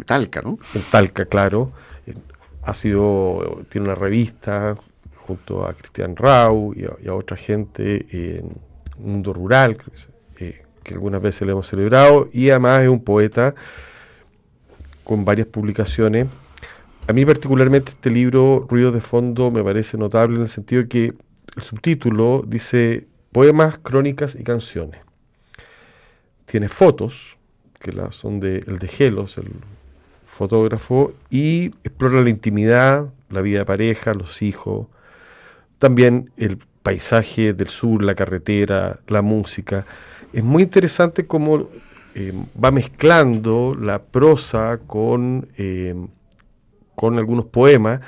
Talca, 0.06 0.42
¿no? 0.42 0.58
En 0.76 0.82
Talca, 0.92 1.26
claro. 1.26 1.72
Eh, 2.06 2.14
ha 2.64 2.74
sido, 2.74 3.66
tiene 3.70 3.88
una 3.88 3.96
revista 3.96 4.76
junto 5.16 5.66
a 5.66 5.74
Cristian 5.74 6.16
Rau 6.16 6.74
y 6.74 6.86
a, 6.86 7.14
otra 7.14 7.36
gente 7.36 8.06
en 8.12 8.52
Mundo 8.98 9.34
Rural, 9.34 9.78
creo 9.78 9.94
que 9.94 10.00
que 10.88 10.94
algunas 10.94 11.22
veces 11.22 11.46
le 11.46 11.52
hemos 11.52 11.68
celebrado, 11.68 12.30
y 12.32 12.50
además 12.50 12.82
es 12.82 12.88
un 12.88 13.04
poeta 13.04 13.54
con 15.04 15.26
varias 15.26 15.48
publicaciones. 15.48 16.28
A 17.08 17.14
mí 17.14 17.26
particularmente 17.26 17.92
este 17.92 18.10
libro, 18.10 18.66
Ruido 18.70 18.92
de 18.92 19.02
Fondo, 19.02 19.52
me 19.52 19.64
parece 19.64 19.98
notable 19.98 20.38
en 20.38 20.44
el 20.44 20.50
sentido 20.50 20.88
que 20.88 21.14
el 21.56 21.62
subtítulo 21.62 22.44
dice 22.48 23.06
Poemas, 23.34 23.78
Crónicas 23.78 24.36
y 24.36 24.44
Canciones. 24.44 25.02
Tiene 26.46 26.70
fotos, 26.70 27.38
que 27.80 27.94
son 28.12 28.40
de 28.40 28.60
el 28.66 28.80
de 28.80 28.88
Gelos, 28.88 29.38
el 29.38 29.52
fotógrafo, 30.26 31.14
y 31.30 31.68
explora 31.84 32.22
la 32.22 32.30
intimidad, 32.30 33.10
la 33.30 33.42
vida 33.42 33.60
de 33.60 33.66
pareja, 33.66 34.14
los 34.14 34.42
hijos, 34.42 34.88
también 35.80 36.32
el 36.38 36.60
paisaje 36.82 37.54
del 37.54 37.68
sur, 37.68 38.02
la 38.02 38.16
carretera, 38.16 39.00
la 39.08 39.22
música 39.22 39.86
es 40.38 40.44
muy 40.44 40.62
interesante 40.62 41.26
cómo 41.26 41.68
eh, 42.14 42.32
va 42.64 42.70
mezclando 42.70 43.74
la 43.74 44.04
prosa 44.04 44.80
con, 44.86 45.48
eh, 45.58 45.96
con 46.94 47.18
algunos 47.18 47.46
poemas 47.46 48.02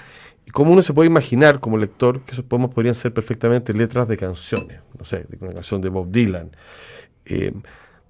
y 0.46 0.52
cómo 0.52 0.74
uno 0.74 0.84
se 0.84 0.94
puede 0.94 1.08
imaginar 1.08 1.60
como 1.60 1.80
lector 1.80 2.22
que 2.22 2.34
esos 2.34 2.46
poemas 2.46 2.70
podrían 2.70 2.94
ser 2.94 3.16
perfectamente 3.16 3.74
letras 3.74 4.08
de 4.08 4.16
canciones, 4.16 4.80
no 5.00 5.06
sé, 5.06 5.26
de 5.28 5.40
una 5.42 5.56
canción 5.56 5.82
de 5.82 5.90
Bob 5.90 6.12
Dylan. 6.12 6.52
Eh, 7.26 7.52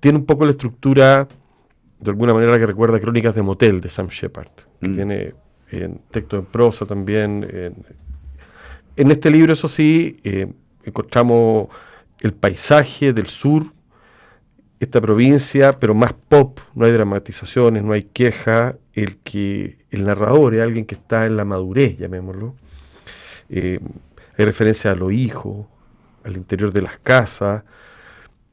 tiene 0.02 0.18
un 0.18 0.26
poco 0.26 0.44
la 0.44 0.52
estructura, 0.52 1.26
de 2.02 2.12
alguna 2.12 2.34
manera, 2.34 2.60
que 2.60 2.66
recuerda 2.66 3.00
Crónicas 3.00 3.36
de 3.36 3.42
Motel 3.42 3.80
de 3.80 3.88
Sam 3.88 4.10
Shepard. 4.10 4.52
Mm. 4.82 4.96
Tiene 4.96 5.34
texto 6.12 6.38
en 6.40 6.46
prosa 6.46 6.86
también. 6.86 7.48
en 8.98 9.12
este 9.12 9.32
libro, 9.32 9.54
eso 9.54 9.70
sí, 9.70 10.18
encontramos 10.84 11.70
el 12.20 12.34
paisaje 12.34 13.14
del 13.14 13.28
sur 13.28 13.79
esta 14.80 15.02
provincia, 15.02 15.78
pero 15.80 15.94
más 15.94 16.14
pop, 16.14 16.60
no 16.74 16.86
hay 16.86 16.92
dramatizaciones, 16.92 17.84
no 17.84 17.94
hay 17.94 18.04
queja, 18.04 18.78
el 18.94 19.18
que 19.18 19.78
el 19.92 20.06
narrador 20.06 20.56
es 20.56 20.62
alguien 20.62 20.86
que 20.86 20.96
está 20.96 21.26
en 21.26 21.36
la 21.36 21.46
madurez, 21.46 21.98
llamémoslo. 21.98 22.56
Eh, 23.50 23.80
hay 24.38 24.46
referencia 24.46 24.92
a 24.92 24.96
los 24.96 25.12
hijos, 25.12 25.68
al 26.24 26.38
interior 26.38 26.72
de 26.72 26.82
las 26.82 26.98
casas. 26.98 27.64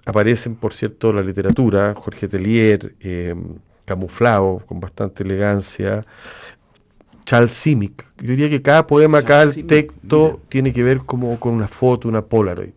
Aparecen, 0.05 0.57
por 0.57 0.73
cierto, 0.73 1.13
la 1.13 1.23
literatura, 1.23 1.95
Jorge 1.97 2.27
Tellier, 2.27 2.95
eh, 3.01 3.35
camuflado, 3.85 4.63
con 4.67 4.81
bastante 4.81 5.23
elegancia. 5.23 6.03
Charles 7.25 7.53
Simic. 7.53 8.05
Yo 8.19 8.31
diría 8.31 8.49
que 8.49 8.63
cada 8.63 8.87
poema, 8.87 9.23
cada 9.23 9.53
texto 9.53 10.41
tiene 10.49 10.73
que 10.73 10.83
ver 10.83 10.99
como 10.99 11.39
con 11.39 11.55
una 11.55 11.69
foto, 11.69 12.09
una 12.09 12.25
Polaroid. 12.25 12.73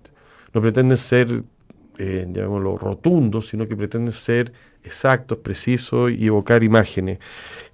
No 0.54 0.62
pretenden 0.62 0.98
ser 0.98 1.44
eh, 2.02 2.26
llamémoslo, 2.32 2.78
rotundos, 2.78 3.50
sino 3.50 3.68
que 3.68 3.76
pretenden 3.76 4.14
ser 4.14 4.54
exactos, 4.86 5.40
precisos 5.40 6.10
y 6.12 6.28
evocar 6.28 6.64
imágenes. 6.64 7.20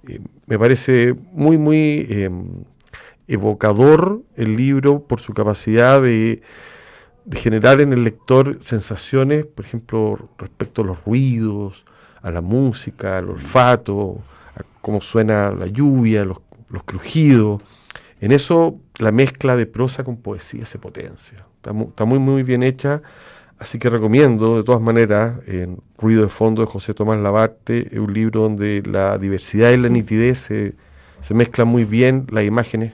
Eh, 0.08 0.18
me 0.46 0.58
parece 0.58 1.14
muy, 1.30 1.56
muy 1.58 2.08
eh, 2.10 2.28
evocador 3.28 4.22
el 4.34 4.56
libro 4.56 4.98
por 4.98 5.20
su 5.20 5.32
capacidad 5.32 6.02
de, 6.02 6.42
de, 7.24 7.38
generar 7.38 7.80
en 7.80 7.92
el 7.92 8.02
lector 8.02 8.56
sensaciones, 8.58 9.44
por 9.44 9.64
ejemplo, 9.64 10.28
respecto 10.38 10.82
a 10.82 10.86
los 10.86 11.04
ruidos, 11.04 11.84
a 12.20 12.32
la 12.32 12.40
música, 12.40 13.18
al 13.18 13.30
olfato, 13.30 14.18
a 14.56 14.62
cómo 14.80 15.00
suena 15.00 15.52
la 15.52 15.68
lluvia, 15.68 16.24
los, 16.24 16.38
los 16.68 16.82
crujidos. 16.82 17.62
En 18.20 18.32
eso 18.32 18.80
la 18.98 19.12
mezcla 19.12 19.54
de 19.54 19.66
prosa 19.66 20.02
con 20.02 20.16
poesía 20.16 20.66
se 20.66 20.80
potencia. 20.80 21.46
Está 21.58 21.72
muy, 21.72 21.86
está 21.86 22.04
muy, 22.04 22.18
muy 22.18 22.42
bien 22.42 22.64
hecha 22.64 23.02
Así 23.58 23.78
que 23.78 23.88
recomiendo, 23.88 24.58
de 24.58 24.64
todas 24.64 24.82
maneras, 24.82 25.40
en 25.46 25.78
Ruido 25.96 26.22
de 26.22 26.28
Fondo 26.28 26.62
de 26.62 26.68
José 26.68 26.92
Tomás 26.92 27.18
Labarte, 27.18 27.88
es 27.90 27.98
un 27.98 28.12
libro 28.12 28.42
donde 28.42 28.82
la 28.84 29.16
diversidad 29.16 29.70
y 29.70 29.78
la 29.78 29.88
nitidez 29.88 30.38
se, 30.38 30.74
mezclan 31.34 31.66
muy 31.66 31.84
bien, 31.84 32.26
las 32.30 32.44
imágenes 32.44 32.92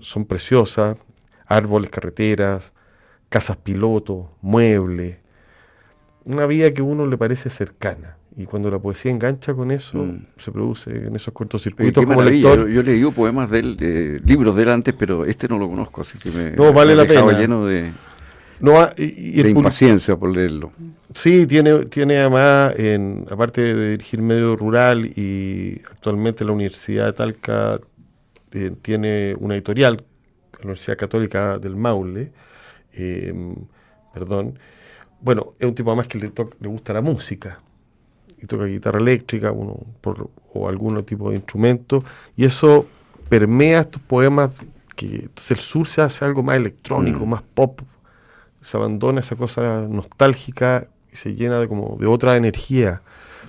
son 0.00 0.26
preciosas, 0.26 0.96
árboles, 1.46 1.90
carreteras, 1.90 2.72
casas 3.28 3.56
piloto, 3.56 4.30
muebles, 4.42 5.18
una 6.24 6.46
vida 6.46 6.72
que 6.74 6.82
a 6.82 6.84
uno 6.84 7.06
le 7.06 7.16
parece 7.16 7.48
cercana. 7.48 8.16
Y 8.36 8.44
cuando 8.44 8.70
la 8.70 8.78
poesía 8.78 9.10
engancha 9.10 9.54
con 9.54 9.70
eso, 9.70 9.98
mm. 9.98 10.26
se 10.36 10.52
produce 10.52 10.90
en 10.90 11.16
esos 11.16 11.34
cortocircuitos 11.34 12.04
como 12.04 12.22
lector. 12.22 12.68
Yo, 12.68 12.82
leí 12.82 13.04
poemas 13.10 13.50
de 13.50 13.58
él, 13.58 14.22
libros 14.24 14.54
de 14.54 14.62
él 14.62 14.68
antes, 14.68 14.94
pero 14.94 15.24
este 15.24 15.48
no 15.48 15.58
lo 15.58 15.68
conozco, 15.68 16.02
así 16.02 16.18
que 16.18 16.30
me, 16.30 16.52
no, 16.52 16.72
vale 16.72 16.94
la 16.94 17.04
pena. 17.04 17.32
lleno 17.32 17.66
de... 17.66 17.92
No, 18.60 18.74
y, 18.96 19.42
de 19.42 19.50
impaciencia 19.50 20.16
por 20.16 20.30
leerlo. 20.30 20.72
Sí, 21.14 21.46
tiene, 21.46 21.86
tiene 21.86 22.18
además, 22.18 22.74
en, 22.78 23.26
aparte 23.30 23.74
de 23.74 23.90
dirigir 23.92 24.22
medio 24.22 24.54
rural 24.54 25.06
y 25.06 25.80
actualmente 25.90 26.44
la 26.44 26.52
Universidad 26.52 27.06
de 27.06 27.12
Talca 27.14 27.80
eh, 28.52 28.72
tiene 28.82 29.34
una 29.38 29.54
editorial, 29.54 30.04
la 30.52 30.58
Universidad 30.58 30.96
Católica 30.96 31.58
del 31.58 31.76
Maule, 31.76 32.32
em, 32.92 33.54
perdón. 34.12 34.58
Bueno, 35.20 35.54
es 35.58 35.66
un 35.66 35.74
tipo 35.74 35.90
además 35.90 36.08
que 36.08 36.18
le, 36.18 36.32
le 36.60 36.68
gusta 36.68 36.92
la 36.92 37.00
música 37.00 37.60
y 38.42 38.46
toca 38.46 38.64
guitarra 38.64 38.98
eléctrica 38.98 39.52
uno, 39.52 39.78
por, 40.00 40.30
o 40.52 40.68
algún 40.68 41.02
tipo 41.04 41.30
de 41.30 41.36
instrumento 41.36 42.04
y 42.36 42.44
eso 42.44 42.86
permea 43.28 43.80
estos 43.80 44.02
poemas 44.02 44.56
que 44.96 45.06
entonces 45.06 45.50
el 45.52 45.58
sur 45.58 45.86
se 45.86 46.02
hace 46.02 46.24
algo 46.24 46.42
más 46.42 46.56
electrónico, 46.56 47.24
mm. 47.24 47.28
más 47.28 47.42
pop, 47.42 47.80
se 48.62 48.76
abandona 48.76 49.20
esa 49.20 49.36
cosa 49.36 49.80
nostálgica 49.88 50.88
y 51.12 51.16
se 51.16 51.34
llena 51.34 51.58
de 51.58 51.68
como 51.68 51.96
de 51.98 52.06
otra 52.06 52.36
energía, 52.36 53.02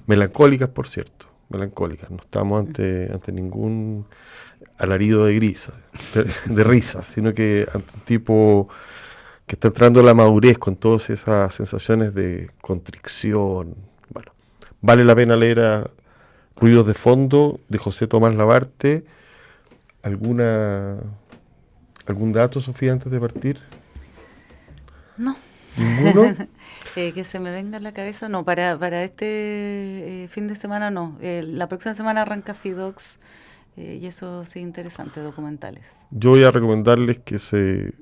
melancólicas 0.08 0.70
por 0.70 0.88
cierto, 0.88 1.28
melancólicas, 1.50 2.10
no 2.10 2.18
estamos 2.18 2.60
ante, 2.60 3.10
ante 3.12 3.32
ningún 3.32 4.06
alarido 4.78 5.26
de 5.26 5.36
grisa, 5.36 5.74
de, 6.48 6.64
risas, 6.64 7.06
sino 7.06 7.34
que 7.34 7.68
ante 7.74 7.96
un 7.96 8.02
tipo 8.02 8.70
que 9.46 9.56
está 9.56 9.68
entrando 9.68 10.00
a 10.00 10.04
la 10.04 10.14
madurez 10.14 10.58
con 10.58 10.76
todas 10.76 11.10
esas 11.10 11.54
sensaciones 11.54 12.14
de 12.14 12.50
constricción. 12.62 13.76
Bueno, 14.10 14.32
vale 14.82 15.04
la 15.04 15.16
pena 15.16 15.36
leer 15.36 15.60
a 15.60 15.92
Ruidos 16.56 16.88
de 16.88 16.94
Fondo 16.94 17.60
de 17.68 17.78
José 17.78 18.08
Tomás 18.08 18.34
Labarte. 18.34 19.04
¿Alguna, 20.04 20.98
¿Algún 22.08 22.34
dato, 22.34 22.60
Sofía, 22.60 22.92
antes 22.92 23.12
de 23.12 23.20
partir? 23.20 23.60
No. 25.22 25.38
¿Ninguno? 25.78 26.36
Eh, 26.98 27.14
que 27.14 27.24
se 27.24 27.40
me 27.40 27.52
venga 27.52 27.78
en 27.78 27.84
la 27.84 27.94
cabeza, 27.94 28.28
no, 28.28 28.44
para, 28.44 28.78
para 28.78 29.04
este 29.04 29.26
eh, 30.24 30.28
fin 30.28 30.48
de 30.48 30.58
semana 30.58 30.92
no. 30.92 31.18
Eh, 31.22 31.42
la 31.46 31.70
próxima 31.70 31.96
semana 31.96 32.24
arranca 32.24 32.54
Fidox 32.54 33.18
y 33.78 34.06
eso 34.06 34.44
sí 34.44 34.60
interesante, 34.60 35.22
documentales. 35.22 35.86
Yo 36.10 36.32
voy 36.32 36.44
a 36.44 36.52
recomendarles 36.52 37.20
que 37.20 37.40
se 37.40 37.94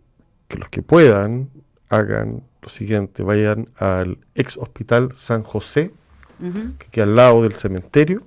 que 0.47 0.57
los 0.57 0.70
que 0.70 0.82
puedan 0.82 1.49
hagan 1.89 2.43
lo 2.61 2.70
siguiente, 2.70 3.22
vayan 3.22 3.70
al 3.78 4.17
ex 4.34 4.57
hospital 4.57 5.11
San 5.13 5.43
José, 5.43 5.91
que 6.80 6.88
queda 6.89 7.03
al 7.05 7.15
lado 7.15 7.43
del 7.43 7.53
cementerio. 7.53 8.24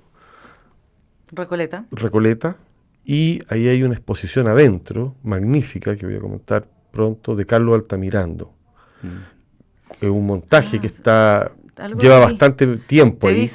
Recoleta. 1.31 1.85
Recoleta. 1.91 2.57
Y 3.03 3.41
ahí 3.49 3.67
hay 3.67 3.83
una 3.83 3.95
exposición 3.95 4.47
adentro, 4.47 5.15
magnífica, 5.23 5.97
que 5.97 6.05
voy 6.05 6.15
a 6.15 6.19
comentar 6.19 6.67
pronto, 6.91 7.35
de 7.35 7.45
Carlos 7.45 7.75
Altamirando. 7.75 8.52
Mm. 9.03 10.05
Es 10.05 10.09
un 10.09 10.25
montaje 10.25 10.79
que 10.79 10.87
está 10.87 11.51
lleva 11.99 12.19
bastante 12.19 12.65
tiempo 12.77 13.27
ahí. 13.27 13.49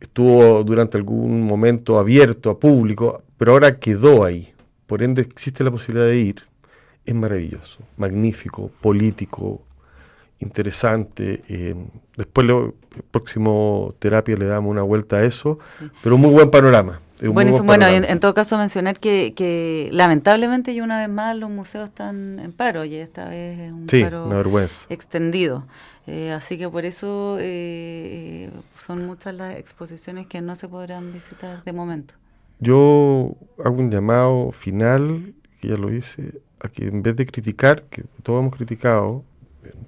Estuvo 0.00 0.64
durante 0.64 0.96
algún 0.96 1.42
momento 1.42 1.98
abierto 1.98 2.50
a 2.50 2.58
público, 2.58 3.22
pero 3.36 3.52
ahora 3.52 3.74
quedó 3.74 4.24
ahí. 4.24 4.52
Por 4.86 5.02
ende 5.02 5.22
existe 5.22 5.62
la 5.62 5.70
posibilidad 5.70 6.06
de 6.06 6.18
ir. 6.18 6.42
Es 7.04 7.14
maravilloso, 7.14 7.80
magnífico, 7.96 8.70
político, 8.80 9.62
interesante. 10.38 11.42
Eh, 11.48 11.74
después, 12.16 12.48
el 12.48 12.72
próximo 13.10 13.94
terapia 13.98 14.36
le 14.36 14.46
damos 14.46 14.70
una 14.70 14.82
vuelta 14.82 15.16
a 15.16 15.24
eso, 15.24 15.58
pero 16.02 16.14
un 16.14 16.22
muy 16.22 16.30
buen 16.30 16.50
panorama. 16.50 17.00
Bueno, 17.22 17.62
bueno 17.62 17.86
en, 17.86 18.20
todo 18.20 18.34
caso 18.34 18.56
mencionar 18.56 18.98
que, 18.98 19.88
lamentablemente 19.92 20.72
y 20.72 20.80
una 20.80 20.98
vez 20.98 21.08
más 21.08 21.36
los 21.36 21.50
museos 21.50 21.88
están 21.88 22.38
en 22.38 22.52
paro 22.52 22.84
y 22.84 22.94
esta 22.94 23.28
vez 23.28 23.58
es 23.58 23.72
un 23.72 23.86
paro 23.86 24.60
extendido. 24.88 25.64
Eh, 26.06 26.32
así 26.32 26.58
que 26.58 26.68
por 26.68 26.84
eso 26.84 27.36
eh, 27.40 28.50
son 28.84 29.06
muchas 29.06 29.34
las 29.34 29.56
exposiciones 29.56 30.26
que 30.26 30.40
no 30.40 30.56
se 30.56 30.68
podrán 30.68 31.12
visitar 31.12 31.62
de 31.62 31.72
momento. 31.72 32.14
Yo 32.58 33.36
hago 33.64 33.76
un 33.76 33.90
llamado 33.90 34.50
final, 34.50 35.34
que 35.60 35.68
ya 35.68 35.76
lo 35.76 35.92
hice, 35.92 36.40
a 36.60 36.68
que 36.68 36.86
en 36.86 37.02
vez 37.02 37.16
de 37.16 37.26
criticar, 37.26 37.82
que 37.84 38.04
todos 38.22 38.40
hemos 38.40 38.56
criticado, 38.56 39.24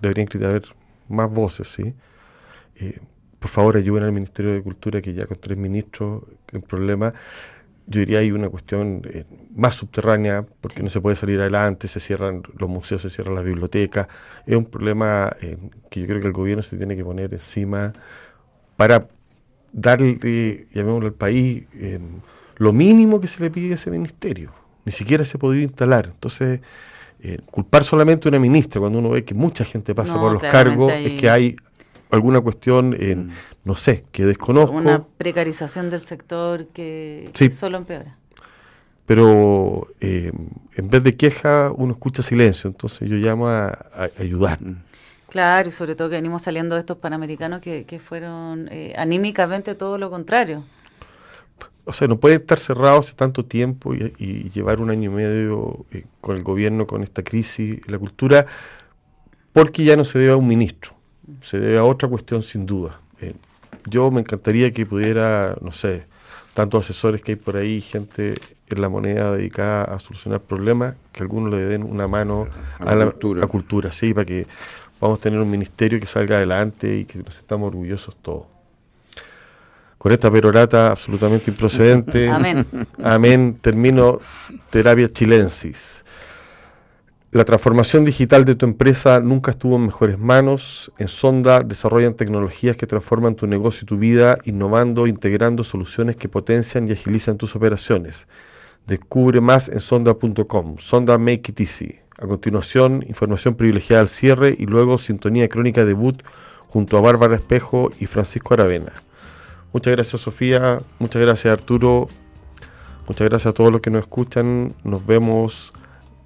deberían 0.00 0.28
haber 0.42 0.64
más 1.08 1.30
voces, 1.30 1.68
¿sí? 1.68 1.94
Eh, 2.76 2.98
por 3.42 3.50
favor 3.50 3.76
ayuden 3.76 4.04
al 4.04 4.12
Ministerio 4.12 4.54
de 4.54 4.62
Cultura, 4.62 5.02
que 5.02 5.12
ya 5.12 5.26
con 5.26 5.36
tres 5.36 5.58
ministros 5.58 6.22
en 6.52 6.62
problema, 6.62 7.12
yo 7.88 7.98
diría 7.98 8.20
hay 8.20 8.30
una 8.30 8.48
cuestión 8.48 9.02
eh, 9.12 9.24
más 9.56 9.74
subterránea, 9.74 10.46
porque 10.60 10.80
no 10.80 10.88
se 10.88 11.00
puede 11.00 11.16
salir 11.16 11.40
adelante, 11.40 11.88
se 11.88 11.98
cierran 11.98 12.42
los 12.56 12.70
museos, 12.70 13.02
se 13.02 13.10
cierran 13.10 13.34
las 13.34 13.42
bibliotecas. 13.44 14.06
Es 14.46 14.56
un 14.56 14.66
problema 14.66 15.32
eh, 15.40 15.58
que 15.90 16.00
yo 16.00 16.06
creo 16.06 16.20
que 16.20 16.28
el 16.28 16.32
gobierno 16.32 16.62
se 16.62 16.76
tiene 16.76 16.94
que 16.94 17.04
poner 17.04 17.32
encima 17.32 17.92
para 18.76 19.08
darle, 19.72 20.68
llamémoslo 20.72 21.08
al 21.08 21.14
país, 21.14 21.64
lo 22.58 22.72
mínimo 22.72 23.20
que 23.20 23.26
se 23.26 23.42
le 23.42 23.50
pide 23.50 23.72
a 23.72 23.74
ese 23.74 23.90
ministerio. 23.90 24.52
Ni 24.84 24.92
siquiera 24.92 25.24
se 25.24 25.36
ha 25.36 25.40
podido 25.40 25.62
instalar. 25.64 26.06
Entonces, 26.06 26.60
eh, 27.24 27.38
culpar 27.50 27.84
solamente 27.84 28.28
a 28.28 28.30
una 28.30 28.38
ministra 28.38 28.80
cuando 28.80 28.98
uno 28.98 29.10
ve 29.10 29.24
que 29.24 29.34
mucha 29.34 29.64
gente 29.64 29.94
pasa 29.94 30.14
por 30.20 30.32
los 30.32 30.42
cargos 30.42 30.92
es 30.92 31.20
que 31.20 31.30
hay 31.30 31.56
alguna 32.12 32.40
cuestión, 32.40 32.94
en, 32.98 33.26
mm. 33.26 33.32
no 33.64 33.74
sé, 33.74 34.04
que 34.12 34.24
desconozco. 34.24 34.76
Una 34.76 35.04
precarización 35.04 35.90
del 35.90 36.02
sector 36.02 36.66
que 36.68 37.30
solo 37.52 37.78
empeora. 37.78 38.16
Pero 39.06 39.88
eh, 40.00 40.32
en 40.76 40.90
vez 40.90 41.02
de 41.02 41.16
queja, 41.16 41.72
uno 41.74 41.92
escucha 41.92 42.22
silencio, 42.22 42.68
entonces 42.68 43.08
yo 43.08 43.16
llamo 43.16 43.48
a, 43.48 43.76
ayudar. 44.18 44.60
Mm. 44.62 44.82
Claro, 45.28 45.68
y 45.68 45.72
sobre 45.72 45.94
todo 45.94 46.10
que 46.10 46.16
venimos 46.16 46.42
saliendo 46.42 46.74
de 46.76 46.80
estos 46.80 46.98
panamericanos 46.98 47.60
que, 47.60 48.00
fueron 48.04 48.68
eh, 48.70 48.94
anímicamente 48.96 49.74
todo 49.74 49.96
lo 49.96 50.10
contrario 50.10 50.64
o 51.84 51.92
sea, 51.92 52.08
no 52.08 52.18
puede 52.18 52.36
estar 52.36 52.58
cerrado 52.58 52.98
hace 52.98 53.14
tanto 53.14 53.44
tiempo 53.44 53.94
y, 53.94 54.50
llevar 54.50 54.80
un 54.80 54.90
año 54.90 55.10
y 55.10 55.14
medio 55.14 55.84
eh, 55.90 56.04
con 56.20 56.36
el 56.36 56.42
gobierno, 56.42 56.86
con 56.86 57.02
esta 57.02 57.22
crisis, 57.22 57.80
la 57.88 57.98
cultura, 57.98 58.46
porque 59.52 59.84
ya 59.84 59.96
no 59.96 60.04
se 60.04 60.18
debe 60.18 60.32
a 60.32 60.36
un 60.36 60.46
ministro, 60.46 60.94
se 61.42 61.58
debe 61.58 61.78
a 61.78 61.84
otra 61.84 62.08
cuestión 62.08 62.42
sin 62.42 62.66
duda. 62.66 63.00
Eh, 63.20 63.34
yo 63.86 64.10
me 64.10 64.20
encantaría 64.20 64.72
que 64.72 64.86
pudiera, 64.86 65.56
no 65.60 65.72
sé, 65.72 66.06
tantos 66.54 66.84
asesores 66.84 67.22
que 67.22 67.32
hay 67.32 67.36
por 67.36 67.56
ahí, 67.56 67.80
gente 67.80 68.34
en 68.68 68.80
la 68.80 68.88
moneda 68.88 69.32
dedicada 69.32 69.84
a 69.84 69.98
solucionar 69.98 70.40
problemas, 70.40 70.96
que 71.12 71.22
algunos 71.22 71.52
le 71.52 71.58
den 71.58 71.82
una 71.82 72.08
mano 72.08 72.46
a, 72.78 72.94
la, 72.94 73.06
cultura. 73.06 73.46
cultura, 73.46 73.92
sí, 73.92 74.14
para 74.14 74.24
que 74.24 74.46
vamos 75.00 75.18
a 75.18 75.22
tener 75.22 75.40
un 75.40 75.50
ministerio 75.50 76.00
que 76.00 76.06
salga 76.06 76.36
adelante 76.36 76.98
y 76.98 77.04
que 77.04 77.18
nos 77.18 77.38
estamos 77.38 77.68
orgullosos 77.68 78.16
todos 78.16 78.52
con 80.02 80.10
esta 80.10 80.32
perorata 80.32 80.90
absolutamente 80.90 81.48
improcedente. 81.52 82.28
Amén. 82.30 82.66
Amén. 83.04 83.56
Termino 83.60 84.18
terapia 84.68 85.08
chilensis. 85.08 86.01
La 87.32 87.46
transformación 87.46 88.04
digital 88.04 88.44
de 88.44 88.56
tu 88.56 88.66
empresa 88.66 89.18
nunca 89.20 89.52
estuvo 89.52 89.76
en 89.76 89.86
mejores 89.86 90.18
manos. 90.18 90.92
En 90.98 91.08
Sonda 91.08 91.60
desarrollan 91.60 92.12
tecnologías 92.12 92.76
que 92.76 92.86
transforman 92.86 93.36
tu 93.36 93.46
negocio 93.46 93.84
y 93.84 93.86
tu 93.86 93.96
vida, 93.96 94.36
innovando, 94.44 95.06
integrando 95.06 95.64
soluciones 95.64 96.16
que 96.16 96.28
potencian 96.28 96.86
y 96.86 96.92
agilizan 96.92 97.38
tus 97.38 97.56
operaciones. 97.56 98.28
Descubre 98.86 99.40
más 99.40 99.70
en 99.70 99.80
sonda.com. 99.80 100.76
Sonda 100.76 101.16
Make 101.16 101.52
It 101.52 101.60
Easy. 101.60 102.00
A 102.18 102.26
continuación, 102.26 103.02
información 103.08 103.54
privilegiada 103.54 104.02
al 104.02 104.10
cierre 104.10 104.54
y 104.58 104.66
luego 104.66 104.98
sintonía 104.98 105.48
crónica 105.48 105.86
debut 105.86 106.22
junto 106.68 106.98
a 106.98 107.00
Bárbara 107.00 107.36
Espejo 107.36 107.90
y 107.98 108.04
Francisco 108.04 108.52
Aravena. 108.52 108.92
Muchas 109.72 109.94
gracias 109.94 110.20
Sofía, 110.20 110.80
muchas 110.98 111.22
gracias 111.22 111.50
Arturo, 111.50 112.08
muchas 113.08 113.26
gracias 113.26 113.52
a 113.52 113.54
todos 113.54 113.72
los 113.72 113.80
que 113.80 113.88
nos 113.88 114.02
escuchan. 114.02 114.74
Nos 114.84 115.06
vemos 115.06 115.72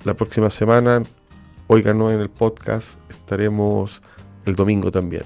la 0.07 0.15
próxima 0.15 0.51
semana. 0.51 1.03
Óiganos 1.67 2.13
en 2.13 2.21
el 2.21 2.31
podcast, 2.31 2.97
estaremos 3.11 4.01
el 4.45 4.55
domingo 4.55 4.93
también. 4.93 5.25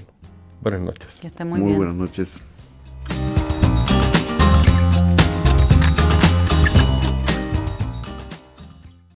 Buenas 0.61 0.81
noches. 0.81 1.21
muy 1.45 1.73
buenas 1.73 1.95
noches. 1.95 2.41